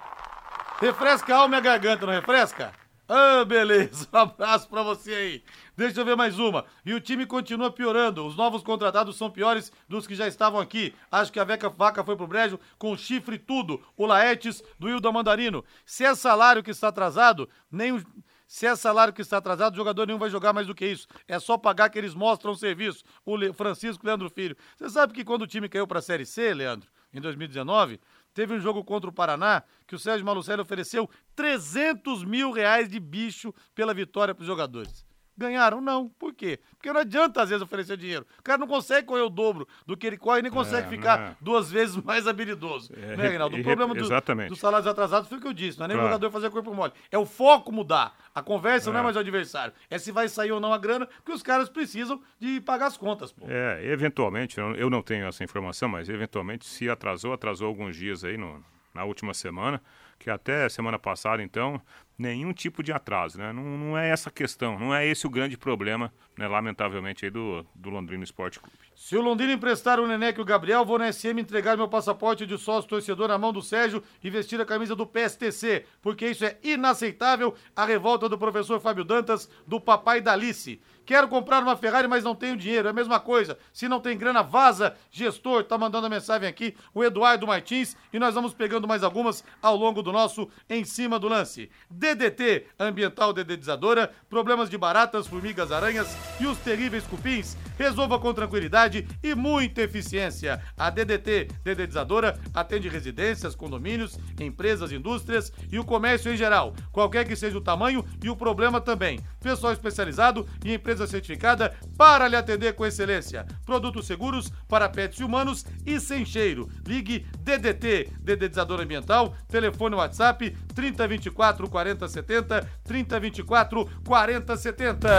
[0.79, 2.71] Refresca a alma e a garganta, não refresca?
[3.07, 4.07] Ah, beleza.
[4.13, 5.43] Um abraço pra você aí.
[5.77, 6.65] Deixa eu ver mais uma.
[6.85, 8.25] E o time continua piorando.
[8.25, 10.95] Os novos contratados são piores dos que já estavam aqui.
[11.11, 13.81] Acho que a Veca Vaca foi pro brejo com chifre e tudo.
[13.95, 15.63] O Laetes do Hilda Mandarino.
[15.85, 18.03] Se é salário que está atrasado, nem o...
[18.47, 21.07] Se é salário que está atrasado, jogador nenhum vai jogar mais do que isso.
[21.27, 23.03] É só pagar que eles mostram o serviço.
[23.25, 24.55] O Francisco Leandro Filho.
[24.75, 27.99] Você sabe que quando o time caiu para a Série C, Leandro, em 2019,
[28.33, 32.99] teve um jogo contra o Paraná que o Sérgio Malucelli ofereceu 300 mil reais de
[32.99, 35.05] bicho pela vitória para os jogadores.
[35.37, 35.81] Ganharam?
[35.81, 36.07] Não.
[36.09, 36.59] Por quê?
[36.77, 38.25] Porque não adianta, às vezes, oferecer dinheiro.
[38.39, 41.35] O cara não consegue correr o dobro do que ele corre, nem consegue É, ficar
[41.41, 42.93] duas vezes mais habilidoso.
[42.95, 43.57] É, né, Reinaldo?
[43.57, 44.07] O problema do,
[44.47, 45.77] dos salários atrasados foi o que eu disse.
[45.79, 46.13] Não é nem o Claro.
[46.13, 46.93] jogador fazer corpo mole.
[47.11, 48.15] É o foco mudar.
[48.33, 49.03] A conversa não é É.
[49.03, 49.73] mais o adversário.
[49.89, 52.97] É se vai sair ou não a grana, porque os caras precisam de pagar as
[52.97, 53.45] contas, pô.
[53.49, 58.23] É, eventualmente, eu eu não tenho essa informação, mas eventualmente se atrasou, atrasou alguns dias
[58.23, 59.81] aí no, na última semana,
[60.19, 61.81] que até semana passada, então,
[62.17, 63.51] nenhum tipo de atraso, né?
[63.51, 67.65] Não, não é essa questão, não é esse o grande problema, né, lamentavelmente, aí do,
[67.75, 68.77] do Londrina Esporte Clube.
[68.95, 72.45] Se o Londrina emprestar o Neneca e o Gabriel, vou na SM entregar meu passaporte
[72.45, 76.45] de sócio torcedor na mão do Sérgio e vestir a camisa do PSTC, porque isso
[76.45, 77.53] é inaceitável.
[77.75, 80.79] A revolta do professor Fábio Dantas, do papai da Alice.
[81.05, 82.87] Quero comprar uma Ferrari, mas não tenho dinheiro.
[82.87, 83.59] É a mesma coisa.
[83.71, 84.95] Se não tem grana, vaza.
[85.11, 89.43] Gestor, tá mandando a mensagem aqui, o Eduardo Martins, e nós vamos pegando mais algumas
[89.61, 91.69] ao longo do nosso Em Cima do Lance.
[92.05, 97.57] DDT, Ambiental Dedetizadora, problemas de baratas, formigas, aranhas e os terríveis cupins.
[97.79, 100.61] Resolva com tranquilidade e muita eficiência.
[100.77, 107.35] A DDT Dedetizadora atende residências, condomínios, empresas, indústrias e o comércio em geral, qualquer que
[107.35, 109.19] seja o tamanho e o problema também.
[109.41, 113.45] Pessoal especializado e empresa certificada para lhe atender com excelência.
[113.65, 116.69] Produtos seguros para pets humanos e sem cheiro.
[116.85, 125.09] Ligue DDT, Dedetizador Ambiental, telefone WhatsApp 3024 4070, 3024 4070.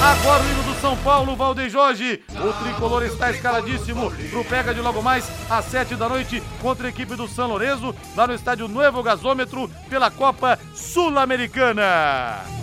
[0.00, 2.22] Agora o hino do São Paulo, Valdeir Jorge.
[2.30, 6.90] O tricolor está escaladíssimo pro pega de logo mais às 7 da noite contra a
[6.90, 12.61] equipe do São Lourenço, lá no estádio Novo Gasômetro, pela Copa Sul-Americana.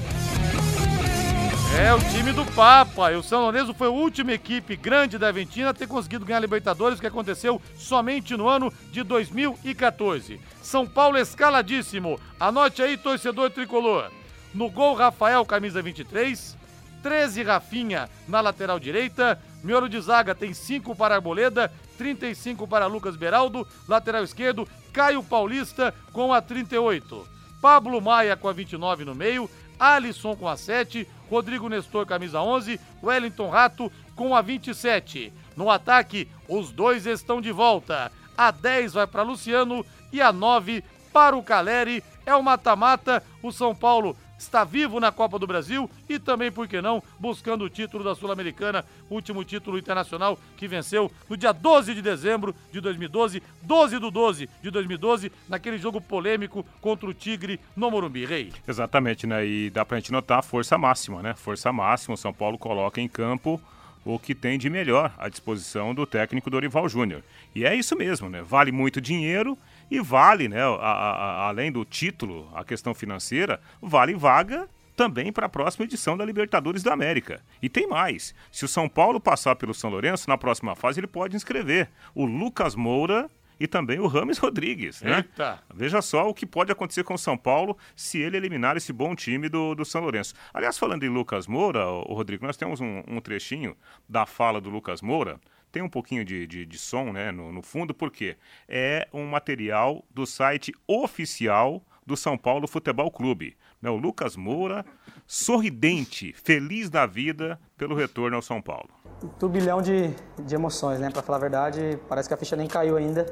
[1.77, 3.11] É o time do Papa.
[3.11, 6.39] E o São Lourenço foi a última equipe grande da Argentina a ter conseguido ganhar
[6.39, 10.39] a Libertadores, que aconteceu somente no ano de 2014.
[10.61, 12.19] São Paulo escaladíssimo.
[12.39, 14.11] Anote aí, torcedor tricolor.
[14.53, 16.57] No gol, Rafael, camisa 23.
[17.01, 19.39] 13, Rafinha na lateral direita.
[19.63, 23.65] Miolo de zaga tem 5 para Arboleda, 35 para Lucas Beraldo.
[23.87, 27.27] Lateral esquerdo, Caio Paulista com a 38.
[27.61, 29.49] Pablo Maia com a 29 no meio.
[29.79, 31.07] Alisson com a 7.
[31.29, 32.79] Rodrigo Nestor, camisa 11.
[33.03, 35.31] Wellington Rato com a 27.
[35.55, 38.11] No ataque, os dois estão de volta.
[38.37, 42.03] A 10 vai para Luciano e a 9 para o Caleri.
[42.25, 43.23] É o mata-mata.
[43.43, 47.65] O São Paulo está vivo na Copa do Brasil e também, por que não, buscando
[47.65, 52.79] o título da Sul-Americana, último título internacional que venceu no dia 12 de dezembro de
[52.79, 58.25] 2012, 12 do 12 de 2012, naquele jogo polêmico contra o Tigre no Morumbi.
[58.25, 58.51] Rei.
[58.67, 59.45] Exatamente, né?
[59.45, 61.33] E dá pra gente notar a força máxima, né?
[61.33, 63.61] Força máxima, o São Paulo coloca em campo
[64.05, 67.21] o que tem de melhor à disposição do técnico Dorival Júnior.
[67.53, 68.41] E é isso mesmo, né?
[68.41, 69.57] Vale muito dinheiro
[69.89, 75.45] e vale, né, a, a, além do título, a questão financeira, vale vaga também para
[75.45, 77.41] a próxima edição da Libertadores da América.
[77.61, 81.07] E tem mais: se o São Paulo passar pelo São Lourenço, na próxima fase ele
[81.07, 83.29] pode inscrever o Lucas Moura
[83.59, 85.01] e também o Rames Rodrigues.
[85.01, 85.17] Né?
[85.17, 85.61] Eita.
[85.73, 89.15] Veja só o que pode acontecer com o São Paulo se ele eliminar esse bom
[89.15, 90.33] time do, do São Lourenço.
[90.53, 93.75] Aliás, falando em Lucas Moura, o Rodrigo, nós temos um, um trechinho
[94.07, 95.39] da fala do Lucas Moura
[95.71, 100.03] tem um pouquinho de, de, de som né, no, no fundo, porque é um material
[100.09, 103.55] do site oficial do São Paulo Futebol Clube.
[103.81, 104.85] Né, o Lucas Moura,
[105.25, 108.89] sorridente, feliz da vida pelo retorno ao São Paulo.
[109.23, 110.13] Um turbilhão de,
[110.43, 111.09] de emoções, né?
[111.09, 113.25] Para falar a verdade, parece que a ficha nem caiu ainda.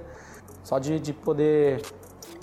[0.63, 1.81] Só de, de poder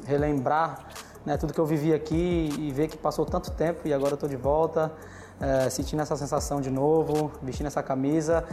[0.06, 0.88] relembrar
[1.24, 4.14] né, tudo que eu vivi aqui e ver que passou tanto tempo e agora eu
[4.14, 4.92] estou de volta
[5.44, 8.44] é, sentindo essa sensação de novo, vestindo essa camisa.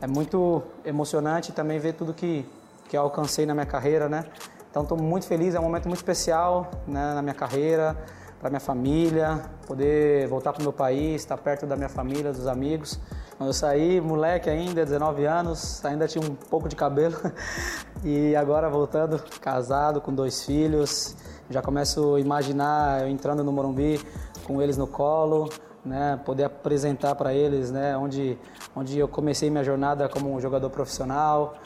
[0.00, 2.44] É muito emocionante também ver tudo que,
[2.88, 4.24] que eu alcancei na minha carreira, né?
[4.68, 7.96] Então estou muito feliz, é um momento muito especial né, na minha carreira,
[8.40, 12.46] para minha família, poder voltar para o meu país, estar perto da minha família, dos
[12.46, 12.98] amigos.
[13.36, 17.16] Quando eu saí, moleque ainda, 19 anos, ainda tinha um pouco de cabelo
[18.04, 21.16] e agora voltando, casado, com dois filhos,
[21.48, 24.00] já começo a imaginar eu entrando no Morumbi
[24.44, 25.48] com eles no colo,
[25.84, 28.38] né, poder apresentar para eles né, onde,
[28.74, 31.58] onde eu comecei minha jornada como um jogador profissional.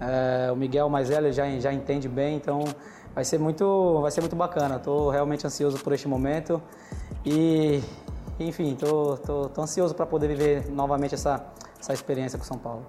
[0.00, 2.64] É, o Miguel mais velho já, já entende bem, então
[3.14, 4.76] vai ser muito, vai ser muito bacana.
[4.76, 6.62] Estou realmente ansioso por este momento
[7.24, 7.82] e,
[8.38, 12.58] enfim, estou tô, tô, tô ansioso para poder viver novamente essa, essa experiência com São
[12.58, 12.86] Paulo.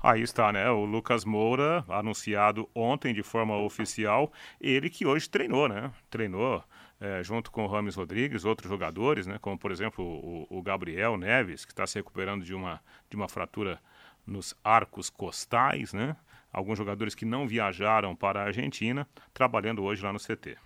[0.00, 0.70] Aí está, né?
[0.70, 4.30] O Lucas Moura, anunciado ontem de forma oficial,
[4.60, 5.90] ele que hoje treinou, né?
[6.08, 6.62] Treinou
[7.00, 11.16] é, junto com o Rames Rodrigues, outros jogadores, né, como por exemplo o, o Gabriel
[11.16, 13.80] Neves, que está se recuperando de uma, de uma fratura
[14.26, 16.14] nos arcos costais, né?
[16.52, 20.56] Alguns jogadores que não viajaram para a Argentina, trabalhando hoje lá no CT.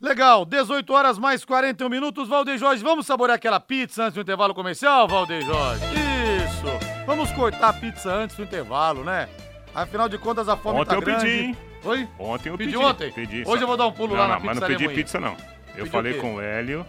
[0.00, 2.82] Legal, 18 horas mais 41 minutos, Valdeir Jorge.
[2.84, 5.84] Vamos saborear aquela pizza antes do intervalo comercial, Valdeir Jorge?
[5.84, 7.04] Isso!
[7.04, 9.28] Vamos cortar a pizza antes do intervalo, né?
[9.74, 11.24] Afinal de contas, a fome Ontem tá eu grande.
[11.24, 11.56] pedi, hein?
[11.84, 12.08] Oi?
[12.18, 12.84] Ontem eu Pedi pedi.
[12.84, 13.12] ontem?
[13.12, 14.98] Pedi, Hoje eu vou dar um pulo não, lá na não, Mas não pedi Moinho.
[14.98, 15.32] pizza, não.
[15.32, 15.36] Eu
[15.74, 16.84] Pediu o falei com o Hélio.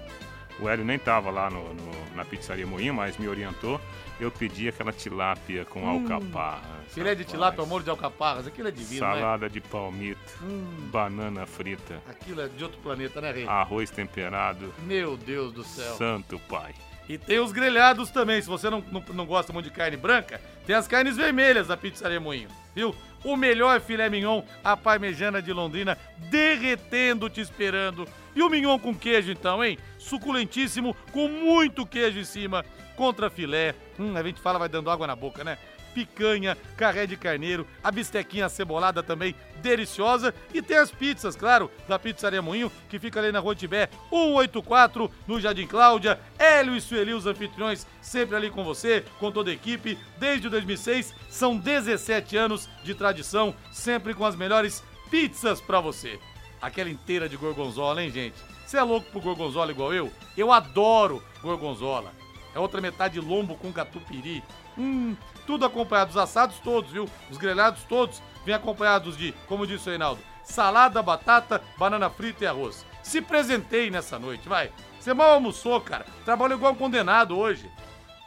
[0.60, 3.80] O Hélio nem tava lá no, no- na pizzaria Moinho, mas me orientou.
[4.20, 5.88] Eu pedi aquela tilápia com Hum.
[6.04, 6.80] alcaparra.
[6.90, 9.14] Filé de tilápia, amor de alcaparras, aquilo é divino, né?
[9.14, 10.90] Salada de palmito, Hum.
[10.92, 13.48] banana frita, Aquilo é de outro planeta, né, Rei?
[13.48, 14.74] arroz temperado.
[14.80, 15.96] Meu Deus do céu.
[15.96, 16.74] Santo Pai.
[17.10, 18.40] E tem os grelhados também.
[18.40, 21.76] Se você não, não, não gosta muito de carne branca, tem as carnes vermelhas da
[21.76, 22.96] Pizzaria Moinho, viu?
[23.24, 25.98] O melhor filé mignon, a parmejana de Londrina,
[26.30, 28.08] derretendo, te esperando.
[28.36, 29.80] E o mignon com queijo, então, hein?
[29.98, 32.64] Suculentíssimo, com muito queijo em cima,
[32.96, 33.74] contra filé.
[34.00, 35.58] Hum, a gente fala, vai dando água na boca, né?
[36.00, 40.34] Picanha, carré de carneiro, a bistequinha cebolada também deliciosa.
[40.54, 45.12] E tem as pizzas, claro, da Pizzaria Moinho, que fica ali na Rua Tibé 184,
[45.28, 46.18] no Jardim Cláudia.
[46.38, 49.98] Hélio e Sueli, os anfitriões, sempre ali com você, com toda a equipe.
[50.18, 54.82] Desde 2006, são 17 anos de tradição, sempre com as melhores
[55.12, 56.18] pizzas pra você.
[56.62, 58.36] Aquela inteira de gorgonzola, hein, gente?
[58.66, 60.12] Você é louco por gorgonzola igual eu?
[60.38, 62.14] Eu adoro gorgonzola.
[62.56, 64.44] É outra metade lombo com catupiry.
[64.78, 65.16] Hum,
[65.50, 67.10] tudo acompanhado, os assados todos, viu?
[67.32, 72.48] Os grelhados todos vêm acompanhados de, como disse o Reinaldo, salada, batata, banana frita e
[72.48, 72.86] arroz.
[73.02, 74.70] Se presentei nessa noite, vai.
[75.00, 76.06] Você mal almoçou, cara.
[76.24, 77.68] Trabalhou igual um condenado hoje.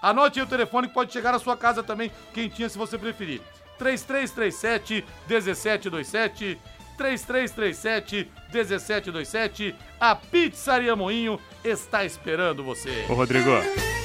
[0.03, 3.41] Anote aí o telefone que pode chegar na sua casa também, quentinha se você preferir.
[3.79, 6.61] 3337 1727
[6.97, 13.07] 3337 1727 A Pizzaria Moinho está esperando você.
[13.09, 13.51] Ô, Rodrigo,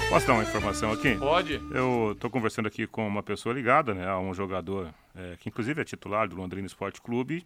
[0.10, 1.16] Posso dar uma informação aqui?
[1.16, 1.62] Pode.
[1.72, 5.82] Eu estou conversando aqui com uma pessoa ligada, né, a um jogador é, que inclusive
[5.82, 7.46] é titular do Londrina Esporte Clube.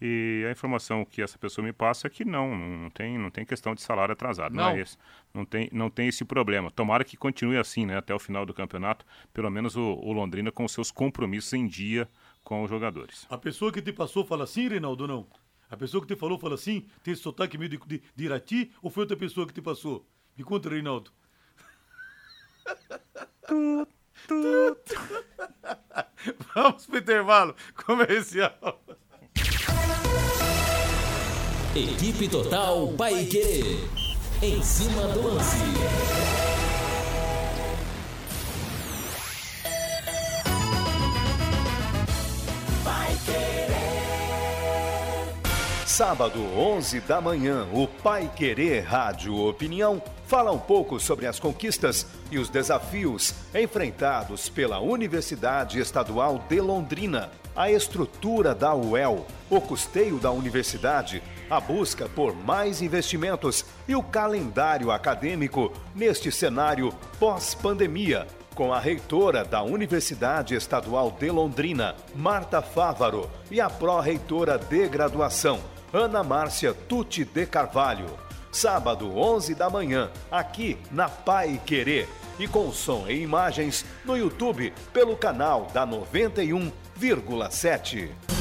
[0.00, 3.44] E a informação que essa pessoa me passa é que não, não tem, não tem
[3.44, 4.52] questão de salário atrasado.
[4.54, 4.70] Não, Não.
[4.70, 4.98] é esse.
[5.32, 6.68] Não tem, não tem esse problema.
[6.70, 10.50] Tomara que continue assim, né, até o final do campeonato, pelo menos o, o Londrina
[10.50, 12.08] com os seus compromissos em dia
[12.42, 13.24] com os jogadores.
[13.30, 15.26] A pessoa que te passou fala assim, Reinaldo, não?
[15.70, 16.86] A pessoa que te falou fala assim?
[17.04, 20.04] Tem esse sotaque meio de, de, de Irati ou foi outra pessoa que te passou?
[20.36, 21.10] Me conta, Reinaldo.
[26.54, 27.54] Vamos pro intervalo
[27.84, 28.80] comercial.
[31.76, 33.80] Equipe Total Paique.
[34.42, 36.43] Em cima do lance.
[45.96, 52.04] Sábado, 11 da manhã, o Pai Querer Rádio Opinião fala um pouco sobre as conquistas
[52.32, 60.18] e os desafios enfrentados pela Universidade Estadual de Londrina, a estrutura da UEL, o custeio
[60.18, 68.72] da universidade, a busca por mais investimentos e o calendário acadêmico neste cenário pós-pandemia com
[68.72, 75.60] a reitora da Universidade Estadual de Londrina, Marta Fávaro, e a pró-reitora de graduação,
[75.94, 78.18] Ana Márcia Tuti de Carvalho.
[78.50, 82.08] Sábado, 11 da manhã, aqui na Pai Querer.
[82.36, 88.33] E com som e imagens no YouTube pelo canal da 91,7.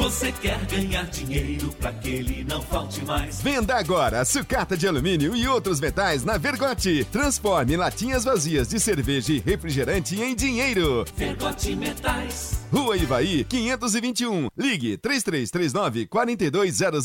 [0.00, 3.42] Você quer ganhar dinheiro pra que ele não falte mais.
[3.42, 7.06] Venda agora sucata de alumínio e outros metais na Vergote.
[7.12, 11.04] Transforme latinhas vazias de cerveja e refrigerante em dinheiro.
[11.14, 12.60] Vergote Metais.
[12.72, 14.48] Rua Ivaí, 521.
[14.56, 17.04] Ligue 3339 4200.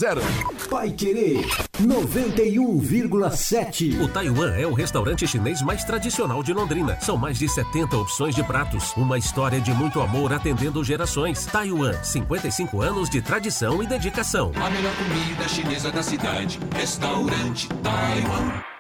[0.70, 1.46] Vai Querer
[1.82, 4.02] 91,7.
[4.02, 6.98] O Taiwan é o restaurante chinês mais tradicional de Londrina.
[7.02, 8.94] São mais de 70 opções de pratos.
[8.96, 11.46] Uma história de muito amor atendendo gerações.
[11.46, 14.52] Taiwan, 55 anos de tradição e dedicação.
[14.64, 16.60] A melhor comida chinesa da cidade.
[16.76, 18.75] Restaurante Taiwan.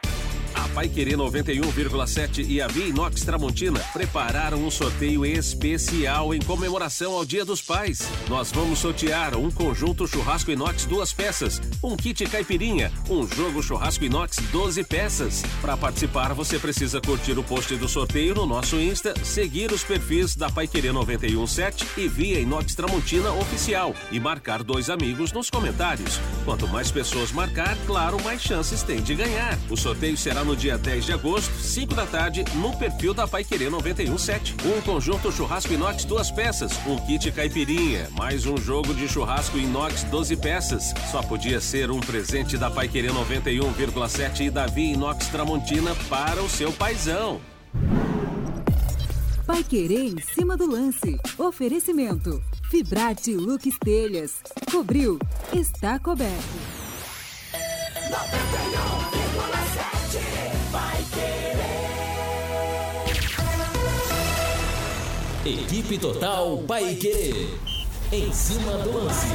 [0.55, 7.13] A Pai Querer 91,7 e a Via Inox Tramontina prepararam um sorteio especial em comemoração
[7.13, 8.07] ao Dia dos Pais.
[8.29, 14.05] Nós vamos sortear um conjunto churrasco inox duas peças, um kit caipirinha, um jogo churrasco
[14.05, 15.43] inox 12 peças.
[15.61, 20.35] Para participar, você precisa curtir o post do sorteio no nosso Insta, seguir os perfis
[20.35, 26.19] da Pai Querer 91,7 e Via Inox Tramontina Oficial e marcar dois amigos nos comentários.
[26.45, 29.59] Quanto mais pessoas marcar, claro, mais chances tem de ganhar.
[29.69, 33.43] O sorteio será no dia 10 de agosto, 5 da tarde, no perfil da Pai
[33.43, 34.55] Querer 917.
[34.65, 40.03] Um conjunto churrasco inox duas peças, um kit caipirinha, mais um jogo de churrasco inox
[40.03, 40.93] 12 peças.
[41.11, 46.41] Só podia ser um presente da Pai Querer 91,7 e da Via Inox Tramontina para
[46.41, 47.41] o seu paizão.
[49.45, 51.19] Vai Querer em cima do lance.
[51.37, 52.41] Oferecimento.
[52.69, 54.41] Fibrate Lux Telhas.
[54.71, 55.17] Cobriu.
[55.53, 56.75] Está coberto.
[58.09, 59.54] 91,7.
[65.45, 67.53] Equipe Total Paique.
[68.11, 69.27] Em cima do lance.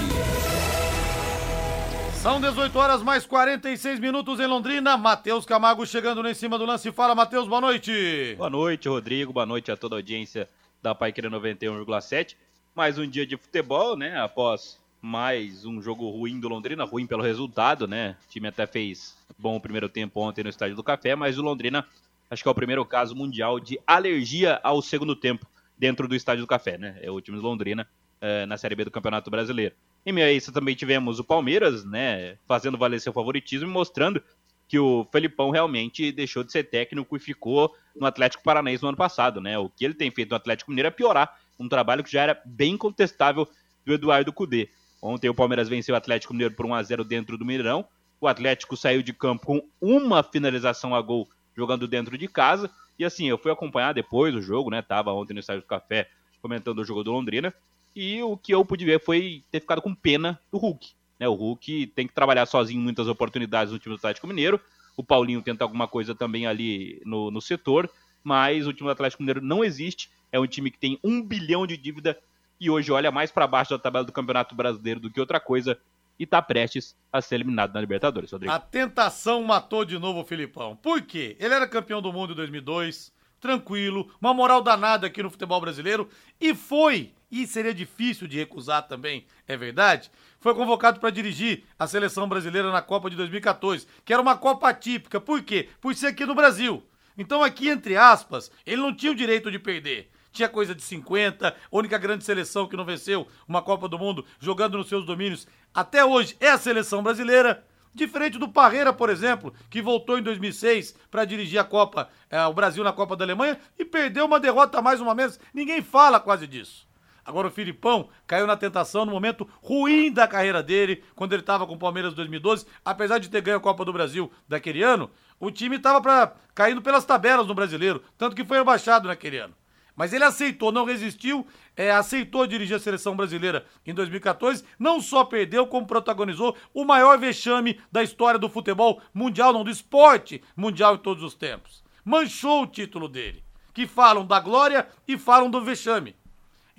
[2.21, 4.97] São 18 horas mais 46 minutos em Londrina.
[4.97, 6.91] Matheus Camargo chegando lá em cima do lance.
[6.91, 8.35] Fala, Matheus, boa noite.
[8.37, 9.33] Boa noite, Rodrigo.
[9.33, 10.49] Boa noite a toda a audiência
[10.83, 12.35] da Paiqueira 91,7.
[12.75, 14.21] Mais um dia de futebol, né?
[14.21, 18.17] Após mais um jogo ruim do Londrina, ruim pelo resultado, né?
[18.27, 21.43] O time até fez bom o primeiro tempo ontem no Estádio do Café, mas o
[21.43, 21.87] Londrina
[22.29, 25.47] acho que é o primeiro caso mundial de alergia ao segundo tempo
[25.81, 26.99] dentro do Estádio do Café, né?
[27.01, 27.89] É o time do Londrina
[28.21, 29.75] eh, na Série B do Campeonato Brasileiro.
[30.05, 32.37] Em meio a isso também tivemos o Palmeiras, né?
[32.47, 34.23] Fazendo valer seu favoritismo e mostrando
[34.69, 38.99] que o Felipão realmente deixou de ser técnico e ficou no Atlético Paranaense no ano
[38.99, 39.59] passado, né?
[39.59, 42.43] O que ele tem feito no Atlético Mineiro é piorar um trabalho que já era
[42.45, 43.49] bem contestável
[43.87, 44.69] do Eduardo Cudê.
[45.01, 47.87] Ontem o Palmeiras venceu o Atlético Mineiro por 1 a 0 dentro do Mineirão.
[48.21, 51.27] O Atlético saiu de campo com uma finalização a gol
[51.57, 52.71] jogando dentro de casa.
[53.01, 54.83] E assim, eu fui acompanhar depois o jogo, né?
[54.83, 56.07] Tava ontem no Estádio do Café
[56.43, 57.55] comentando o jogo do Londrina.
[57.97, 60.91] E o que eu pude ver foi ter ficado com pena do Hulk.
[61.19, 61.27] Né?
[61.27, 64.61] O Hulk tem que trabalhar sozinho muitas oportunidades no time do Atlético Mineiro.
[64.99, 67.91] O Paulinho tenta alguma coisa também ali no, no setor.
[68.23, 70.11] Mas o time do Atlético Mineiro não existe.
[70.31, 72.19] É um time que tem um bilhão de dívida
[72.61, 75.79] e hoje olha mais para baixo da tabela do Campeonato Brasileiro do que outra coisa
[76.21, 78.53] e tá prestes a ser eliminado na Libertadores, Rodrigo.
[78.53, 80.77] A tentação matou de novo o Filipão.
[80.77, 81.35] Por quê?
[81.41, 83.11] Ele era campeão do mundo em 2002,
[83.41, 88.87] tranquilo, uma moral danada aqui no futebol brasileiro e foi e seria difícil de recusar
[88.87, 90.11] também, é verdade,
[90.41, 94.69] foi convocado para dirigir a seleção brasileira na Copa de 2014, que era uma Copa
[94.69, 95.19] atípica.
[95.19, 95.71] Por quê?
[95.81, 96.83] Por ser aqui no Brasil.
[97.17, 100.11] Então, aqui, entre aspas, ele não tinha o direito de perder.
[100.33, 104.25] Tinha coisa de 50, a única grande seleção que não venceu uma Copa do Mundo
[104.39, 107.65] jogando nos seus domínios até hoje é a seleção brasileira.
[107.93, 112.53] Diferente do Parreira, por exemplo, que voltou em 2006 para dirigir a Copa, é, o
[112.53, 115.41] Brasil na Copa da Alemanha e perdeu uma derrota mais uma vez.
[115.53, 116.89] Ninguém fala quase disso.
[117.25, 121.67] Agora o Filipão caiu na tentação no momento ruim da carreira dele, quando ele estava
[121.67, 125.11] com o Palmeiras em 2012, apesar de ter ganho a Copa do Brasil daquele ano,
[125.39, 129.55] o time estava caindo pelas tabelas no Brasileiro, tanto que foi rebaixado naquele ano.
[130.01, 131.47] Mas ele aceitou, não resistiu,
[131.77, 134.65] é, aceitou dirigir a seleção brasileira em 2014.
[134.79, 139.69] Não só perdeu, como protagonizou o maior vexame da história do futebol mundial, não do
[139.69, 141.85] esporte mundial em todos os tempos.
[142.03, 143.45] Manchou o título dele.
[143.75, 146.17] Que falam da glória e falam do vexame.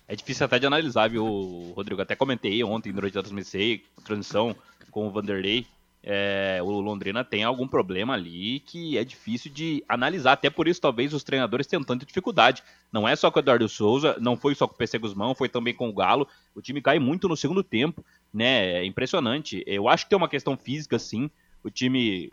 [0.07, 2.01] É difícil até de analisar, viu, Rodrigo?
[2.01, 4.55] Até comentei ontem durante a transmissão
[4.91, 5.65] com o Vanderlei.
[6.07, 10.33] É, o Londrina tem algum problema ali que é difícil de analisar.
[10.33, 12.61] Até por isso, talvez, os treinadores tenham tanta dificuldade.
[12.93, 15.49] Não é só com o Eduardo Souza, não foi só com o PC Guzmão, foi
[15.49, 16.27] também com o Galo.
[16.53, 18.05] O time cai muito no segundo tempo,
[18.36, 18.81] né?
[18.81, 19.63] É impressionante.
[19.65, 21.31] Eu acho que tem uma questão física, sim.
[21.63, 22.29] O time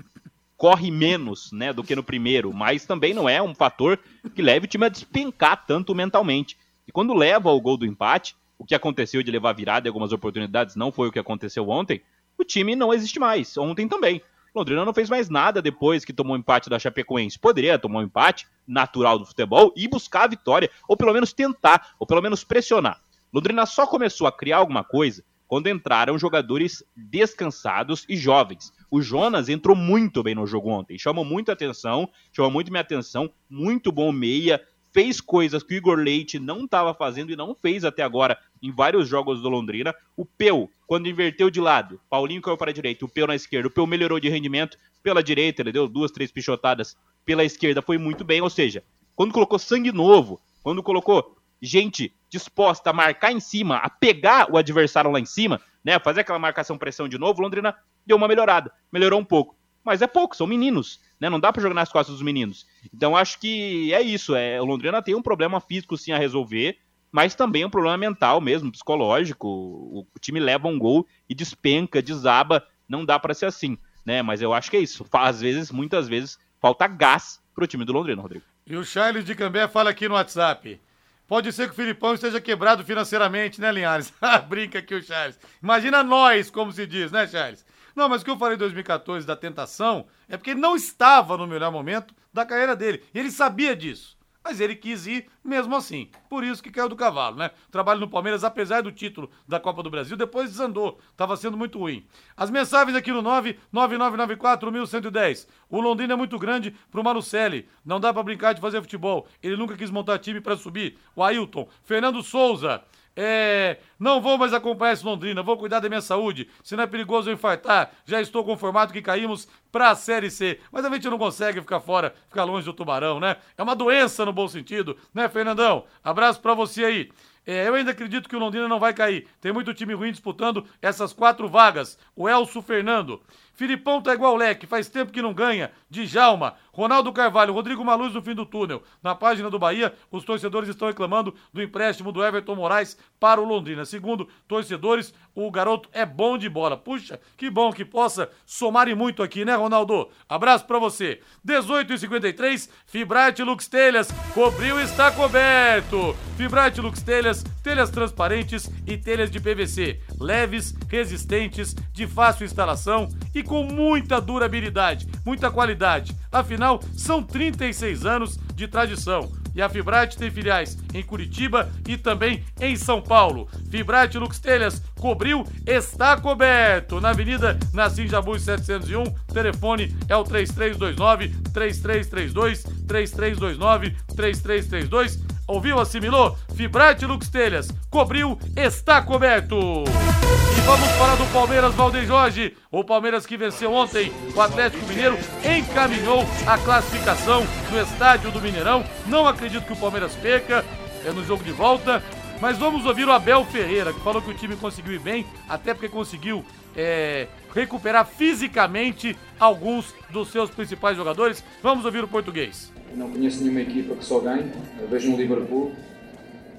[0.57, 3.99] corre menos, né, do que no primeiro, mas também não é um fator
[4.35, 6.57] que leve o time a despencar tanto mentalmente.
[6.87, 10.13] E quando leva o gol do empate, o que aconteceu de levar virada em algumas
[10.13, 12.03] oportunidades não foi o que aconteceu ontem,
[12.39, 13.57] o time não existe mais.
[13.57, 14.23] Ontem também.
[14.55, 17.39] Londrina não fez mais nada depois que tomou o empate da Chapecoense.
[17.39, 21.95] Poderia tomar um empate natural do futebol e buscar a vitória, ou pelo menos tentar,
[21.99, 23.01] ou pelo menos pressionar.
[23.33, 28.73] Londrina só começou a criar alguma coisa quando entraram jogadores descansados e jovens.
[28.91, 33.31] O Jonas entrou muito bem no jogo ontem, chamou muita atenção, chamou muito minha atenção,
[33.51, 37.85] muito bom meia, fez coisas que o Igor Leite não estava fazendo e não fez
[37.85, 39.95] até agora em vários jogos do Londrina.
[40.17, 43.69] O Peu, quando inverteu de lado, Paulinho caiu para a direita, o Peu na esquerda.
[43.69, 46.97] O Peu melhorou de rendimento pela direita, ele deu duas, três pichotadas
[47.27, 48.41] pela esquerda, foi muito bem.
[48.41, 48.83] Ou seja,
[49.15, 54.59] quando colocou sangue novo, quando colocou gente disposta a marcar em cima, a pegar o
[54.59, 58.73] adversário lá em cima, né, fazer aquela marcação pressão de novo, Londrina deu uma melhorada,
[58.91, 59.57] melhorou um pouco.
[59.85, 61.29] Mas é pouco, são meninos, né?
[61.29, 62.67] Não dá para jogar nas costas dos meninos.
[62.95, 64.35] Então acho que é isso.
[64.35, 66.79] É, o Londrina tem um problema físico sim a resolver,
[67.11, 69.49] mas também um problema mental mesmo, psicológico.
[69.49, 72.65] O, o time leva um gol e despenca, desaba.
[72.89, 74.23] Não dá para ser assim, né?
[74.23, 75.05] Mas eu acho que é isso.
[75.13, 78.45] Às vezes, muitas vezes, falta gás pro time do Londrina, Rodrigo.
[78.65, 80.81] E o Charles de Cambé fala aqui no WhatsApp.
[81.27, 84.13] Pode ser que o Filipão esteja quebrado financeiramente, né, Linhares?
[84.49, 85.39] Brinca aqui o Charles.
[85.63, 87.65] Imagina nós, como se diz, né, Charles?
[87.95, 91.37] Não, mas o que eu falei em 2014 da tentação é porque ele não estava
[91.37, 93.03] no melhor momento da carreira dele.
[93.15, 94.17] E ele sabia disso.
[94.45, 96.09] Mas ele quis ir mesmo assim.
[96.29, 97.51] Por isso que caiu do cavalo, né?
[97.71, 100.99] Trabalho no Palmeiras, apesar do título da Copa do Brasil, depois desandou.
[101.11, 102.05] Estava sendo muito ruim.
[102.37, 105.47] As mensagens aqui no 99994-1110.
[105.71, 107.69] O Londrina é muito grande pro Marucelli.
[107.85, 109.27] Não dá para brincar de fazer futebol.
[109.43, 110.99] Ele nunca quis montar time para subir.
[111.15, 111.69] O Ailton.
[111.85, 112.83] Fernando Souza.
[113.15, 116.49] É, não vou mais acompanhar esse Londrina, vou cuidar da minha saúde.
[116.63, 120.59] Se não é perigoso eu infartar, já estou conformado que caímos para a Série C.
[120.71, 123.37] Mas a gente não consegue ficar fora, ficar longe do Tubarão, né?
[123.57, 125.85] É uma doença no bom sentido, né, Fernandão?
[126.03, 127.11] Abraço para você aí.
[127.45, 129.27] É, eu ainda acredito que o Londrina não vai cair.
[129.41, 131.99] Tem muito time ruim disputando essas quatro vagas.
[132.15, 133.21] O Elso Fernando.
[133.55, 135.71] Filipão tá igual leque, faz tempo que não ganha.
[135.91, 138.83] Djalma, Ronaldo Carvalho, Rodrigo Maluz no fim do túnel.
[139.03, 143.45] Na página do Bahia, os torcedores estão reclamando do empréstimo do Everton Moraes para o
[143.45, 143.85] Londrina.
[143.85, 146.77] Segundo torcedores, o garoto é bom de bola.
[146.77, 150.09] Puxa, que bom que possa somar e muito aqui, né, Ronaldo?
[150.27, 151.21] Abraço para você.
[151.45, 156.17] 18 e 53, Fibrate Lux Telhas, cobriu e está coberto.
[156.37, 163.42] Fibrate Lux Telhas, telhas transparentes e telhas de PVC, leves, resistentes, de fácil instalação e
[163.43, 166.17] com muita durabilidade, muita qualidade.
[166.31, 169.31] Afinal, são 36 anos de tradição.
[169.55, 173.49] E a Fibrate tem filiais em Curitiba e também em São Paulo.
[173.71, 177.01] Fibrate Lux Telhas cobriu, está coberto.
[177.01, 185.32] Na Avenida Nassim Jabu 701, telefone é o 3329 3332 3329 3332.
[185.47, 186.37] Ouviu, assimilou?
[186.55, 189.57] Fibrate Lux Telhas cobriu, está coberto.
[189.57, 192.57] E vamos falar do Palmeiras Valdeir Jorge.
[192.71, 198.85] O Palmeiras que venceu ontem o Atlético Mineiro encaminhou a classificação no estádio do Mineirão.
[199.07, 200.65] Não acredito que o Palmeiras perca,
[201.05, 202.03] é no jogo de volta.
[202.41, 205.73] Mas vamos ouvir o Abel Ferreira, que falou que o time conseguiu ir bem, até
[205.73, 206.45] porque conseguiu
[206.77, 211.45] é, recuperar fisicamente alguns dos seus principais jogadores.
[211.63, 212.73] Vamos ouvir o português.
[212.95, 214.51] Não conheço nenhuma equipa que só ganhe.
[214.81, 215.73] Eu vejo um Liverpool,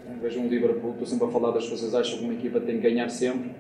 [0.10, 2.78] eu vejo um Liverpool, estou sempre a falar das coisas, acham que uma equipa tem
[2.78, 3.52] que ganhar sempre.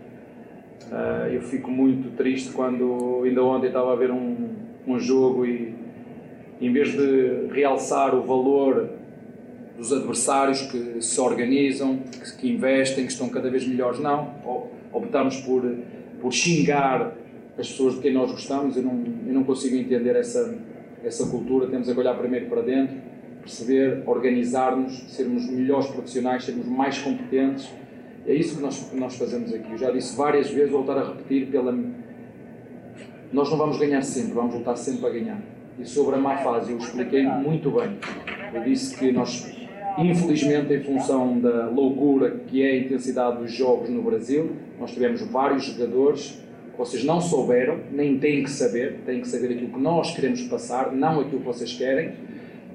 [0.92, 4.50] Uh, eu fico muito triste quando ainda ontem estava a ver um,
[4.86, 5.74] um jogo e
[6.60, 8.90] em vez de realçar o valor
[9.78, 14.36] dos adversários que se organizam, que, que investem, que estão cada vez melhores, não.
[14.92, 15.64] Optamos por,
[16.24, 17.18] por xingar
[17.60, 18.78] as pessoas de quem nós gostamos.
[18.78, 20.58] Eu não, eu não consigo entender essa,
[21.04, 21.68] essa cultura.
[21.68, 22.96] Temos que olhar primeiro para dentro,
[23.42, 27.70] perceber, organizar-nos, sermos melhores profissionais, sermos mais competentes.
[28.26, 29.70] É isso que nós, que nós fazemos aqui.
[29.70, 31.78] Eu já disse várias vezes, vou voltar a repetir, pela...
[33.34, 35.42] nós não vamos ganhar sempre, vamos lutar sempre para ganhar.
[35.78, 37.98] E sobre a má fase, eu expliquei muito bem.
[38.54, 39.52] Eu disse que nós
[39.98, 44.54] Infelizmente, em função da loucura que é a intensidade dos jogos no Brasil,
[44.84, 46.40] nós tivemos vários jogadores
[46.72, 50.42] que vocês não souberam, nem têm que saber, têm que saber aquilo que nós queremos
[50.44, 52.18] passar, não aquilo que vocês querem.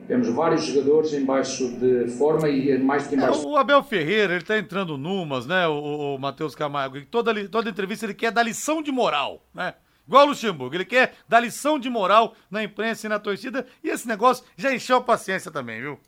[0.06, 3.46] Temos vários jogadores em baixo de forma e mais do que em baixo.
[3.46, 8.06] O Abel Ferreira, ele está entrando numas, né, o, o Matheus Camargo, toda, toda entrevista
[8.06, 9.74] ele quer dar lição de moral, né?
[10.06, 13.90] Igual o Luxemburgo, ele quer dar lição de moral na imprensa e na torcida, e
[13.90, 15.98] esse negócio já encheu a paciência também, viu?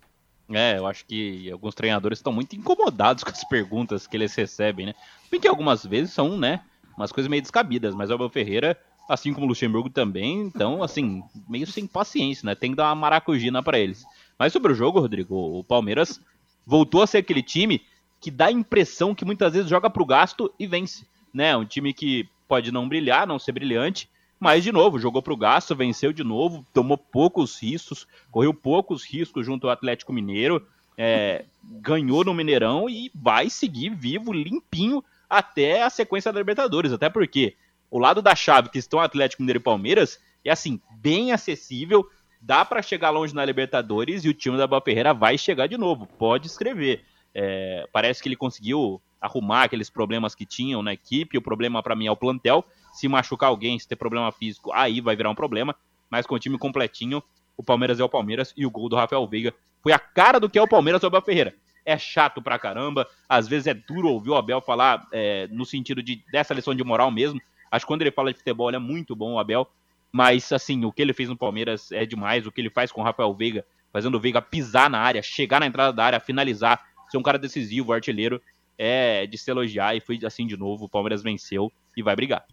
[0.51, 4.86] É, eu acho que alguns treinadores estão muito incomodados com as perguntas que eles recebem,
[4.86, 4.94] né?
[5.31, 6.61] Bem que algumas vezes são, né,
[6.97, 8.76] umas coisas meio descabidas, mas o Abel Ferreira,
[9.09, 12.55] assim como o Luxemburgo também, então, assim, meio sem paciência, né?
[12.55, 14.05] Tem que dar uma maracujina para eles.
[14.39, 16.20] Mas sobre o jogo, Rodrigo, o Palmeiras
[16.66, 17.83] voltou a ser aquele time
[18.20, 21.57] que dá a impressão que muitas vezes joga pro gasto e vence, né?
[21.57, 24.09] Um time que pode não brilhar, não ser brilhante,
[24.39, 29.05] mas, de novo, jogou para o gasto, venceu de novo, tomou poucos riscos, correu poucos
[29.05, 30.66] riscos junto ao Atlético Mineiro,
[30.97, 36.93] é, ganhou no Mineirão e vai seguir vivo, limpinho, até a sequência da Libertadores.
[36.93, 37.57] Até porque
[37.89, 42.05] o lado da chave, que estão Atlético Mineiro e Palmeiras, é assim, bem acessível,
[42.41, 45.78] dá para chegar longe na Libertadores e o time da Boa Ferreira vai chegar de
[45.78, 47.05] novo, pode escrever.
[47.33, 51.95] É, parece que ele conseguiu arrumar aqueles problemas que tinham na equipe, o problema para
[51.95, 55.35] mim é o plantel, se machucar alguém, se ter problema físico, aí vai virar um
[55.35, 55.76] problema.
[56.11, 57.22] Mas com o time completinho,
[57.57, 60.49] o Palmeiras é o Palmeiras e o gol do Rafael Veiga foi a cara do
[60.49, 61.55] que é o Palmeiras sobre Abel Ferreira.
[61.85, 66.03] É chato pra caramba, às vezes é duro ouvir o Abel falar é, no sentido
[66.03, 67.41] de dessa lição de moral mesmo.
[67.70, 69.68] Acho que quando ele fala de futebol, ele é muito bom, o Abel.
[70.12, 72.47] Mas, assim, o que ele fez no Palmeiras é demais.
[72.47, 75.61] O que ele faz com o Rafael Veiga, fazendo o Veiga pisar na área, chegar
[75.61, 78.43] na entrada da área, finalizar, ser um cara decisivo, artilheiro,
[78.76, 79.95] é de se elogiar.
[79.95, 80.87] E foi assim de novo.
[80.87, 82.45] O Palmeiras venceu e vai brigar.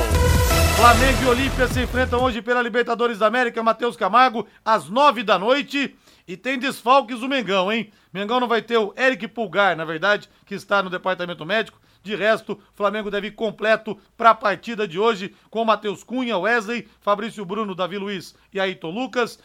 [0.76, 5.40] Flamengo e Olímpia se enfrentam hoje pela Libertadores da América, Matheus Camargo, às nove da
[5.40, 5.96] noite.
[6.28, 7.92] E tem desfalques do Mengão, hein?
[8.12, 11.80] Mengão não vai ter o Eric Pulgar, na verdade, que está no departamento médico.
[12.06, 16.38] De resto, o Flamengo deve ir completo para a partida de hoje com Matheus Cunha,
[16.38, 19.40] Wesley, Fabrício Bruno, Davi Luiz e Ayrton Lucas,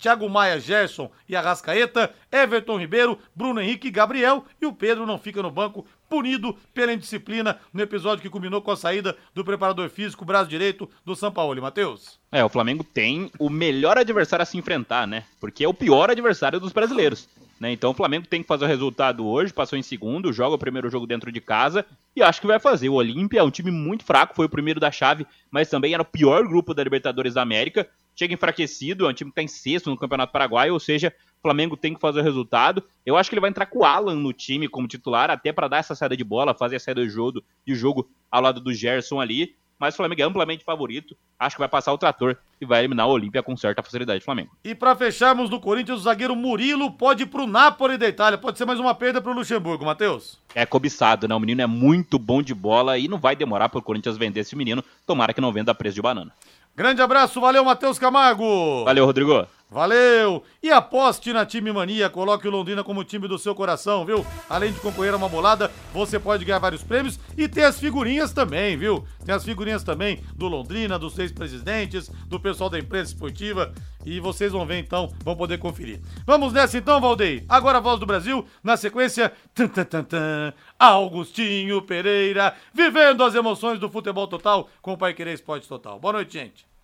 [0.00, 5.42] Thiago Maia, Gerson e Arrascaeta, Everton Ribeiro, Bruno Henrique Gabriel e o Pedro não fica
[5.42, 10.24] no banco punido pela indisciplina no episódio que culminou com a saída do preparador físico,
[10.24, 11.60] braço direito do São Paulo.
[11.60, 12.18] Matheus?
[12.32, 15.24] É, o Flamengo tem o melhor adversário a se enfrentar, né?
[15.38, 17.28] Porque é o pior adversário dos brasileiros.
[17.58, 17.72] Né?
[17.72, 20.90] Então o Flamengo tem que fazer o resultado hoje, passou em segundo, joga o primeiro
[20.90, 22.88] jogo dentro de casa e acho que vai fazer.
[22.88, 26.02] O Olímpia é um time muito fraco, foi o primeiro da chave, mas também era
[26.02, 27.88] o pior grupo da Libertadores da América.
[28.14, 31.42] Chega enfraquecido, é um time que está em sexto no Campeonato Paraguai, ou seja, o
[31.42, 32.82] Flamengo tem que fazer o resultado.
[33.04, 35.68] Eu acho que ele vai entrar com o Alan no time como titular, até para
[35.68, 38.72] dar essa saída de bola, fazer a saída de jogo, de jogo ao lado do
[38.72, 41.16] Gerson ali mas o Flamengo é amplamente favorito.
[41.38, 44.24] Acho que vai passar o trator e vai eliminar o Olímpia com certa facilidade do
[44.24, 44.50] Flamengo.
[44.64, 48.38] E para fecharmos do Corinthians, o zagueiro Murilo pode ir pro Napoli da Itália.
[48.38, 50.38] Pode ser mais uma perda pro Luxemburgo, Matheus.
[50.54, 51.34] É cobiçado, né?
[51.34, 54.56] O menino é muito bom de bola e não vai demorar pro Corinthians vender esse
[54.56, 54.82] menino.
[55.06, 56.32] Tomara que não venda a preço de banana.
[56.74, 58.84] Grande abraço, valeu, Matheus Camargo.
[58.84, 59.46] Valeu, Rodrigo.
[59.68, 60.44] Valeu!
[60.62, 64.24] E aposte na Time Mania, coloque o Londrina como time do seu coração, viu?
[64.48, 68.32] Além de concorrer a uma bolada, você pode ganhar vários prêmios e ter as figurinhas
[68.32, 69.04] também, viu?
[69.24, 74.20] Tem as figurinhas também do Londrina, dos seis presidentes, do pessoal da empresa esportiva e
[74.20, 76.00] vocês vão ver então, vão poder conferir.
[76.24, 77.44] Vamos nessa então, Valdeir.
[77.48, 83.34] Agora a voz do Brasil, na sequência, tan, tan, tan, tan, Augustinho Pereira, vivendo as
[83.34, 85.98] emoções do futebol total com o Pai Querer Esporte Total.
[85.98, 86.75] Boa noite, gente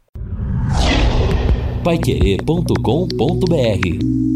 [1.82, 4.31] paiquerê.com.br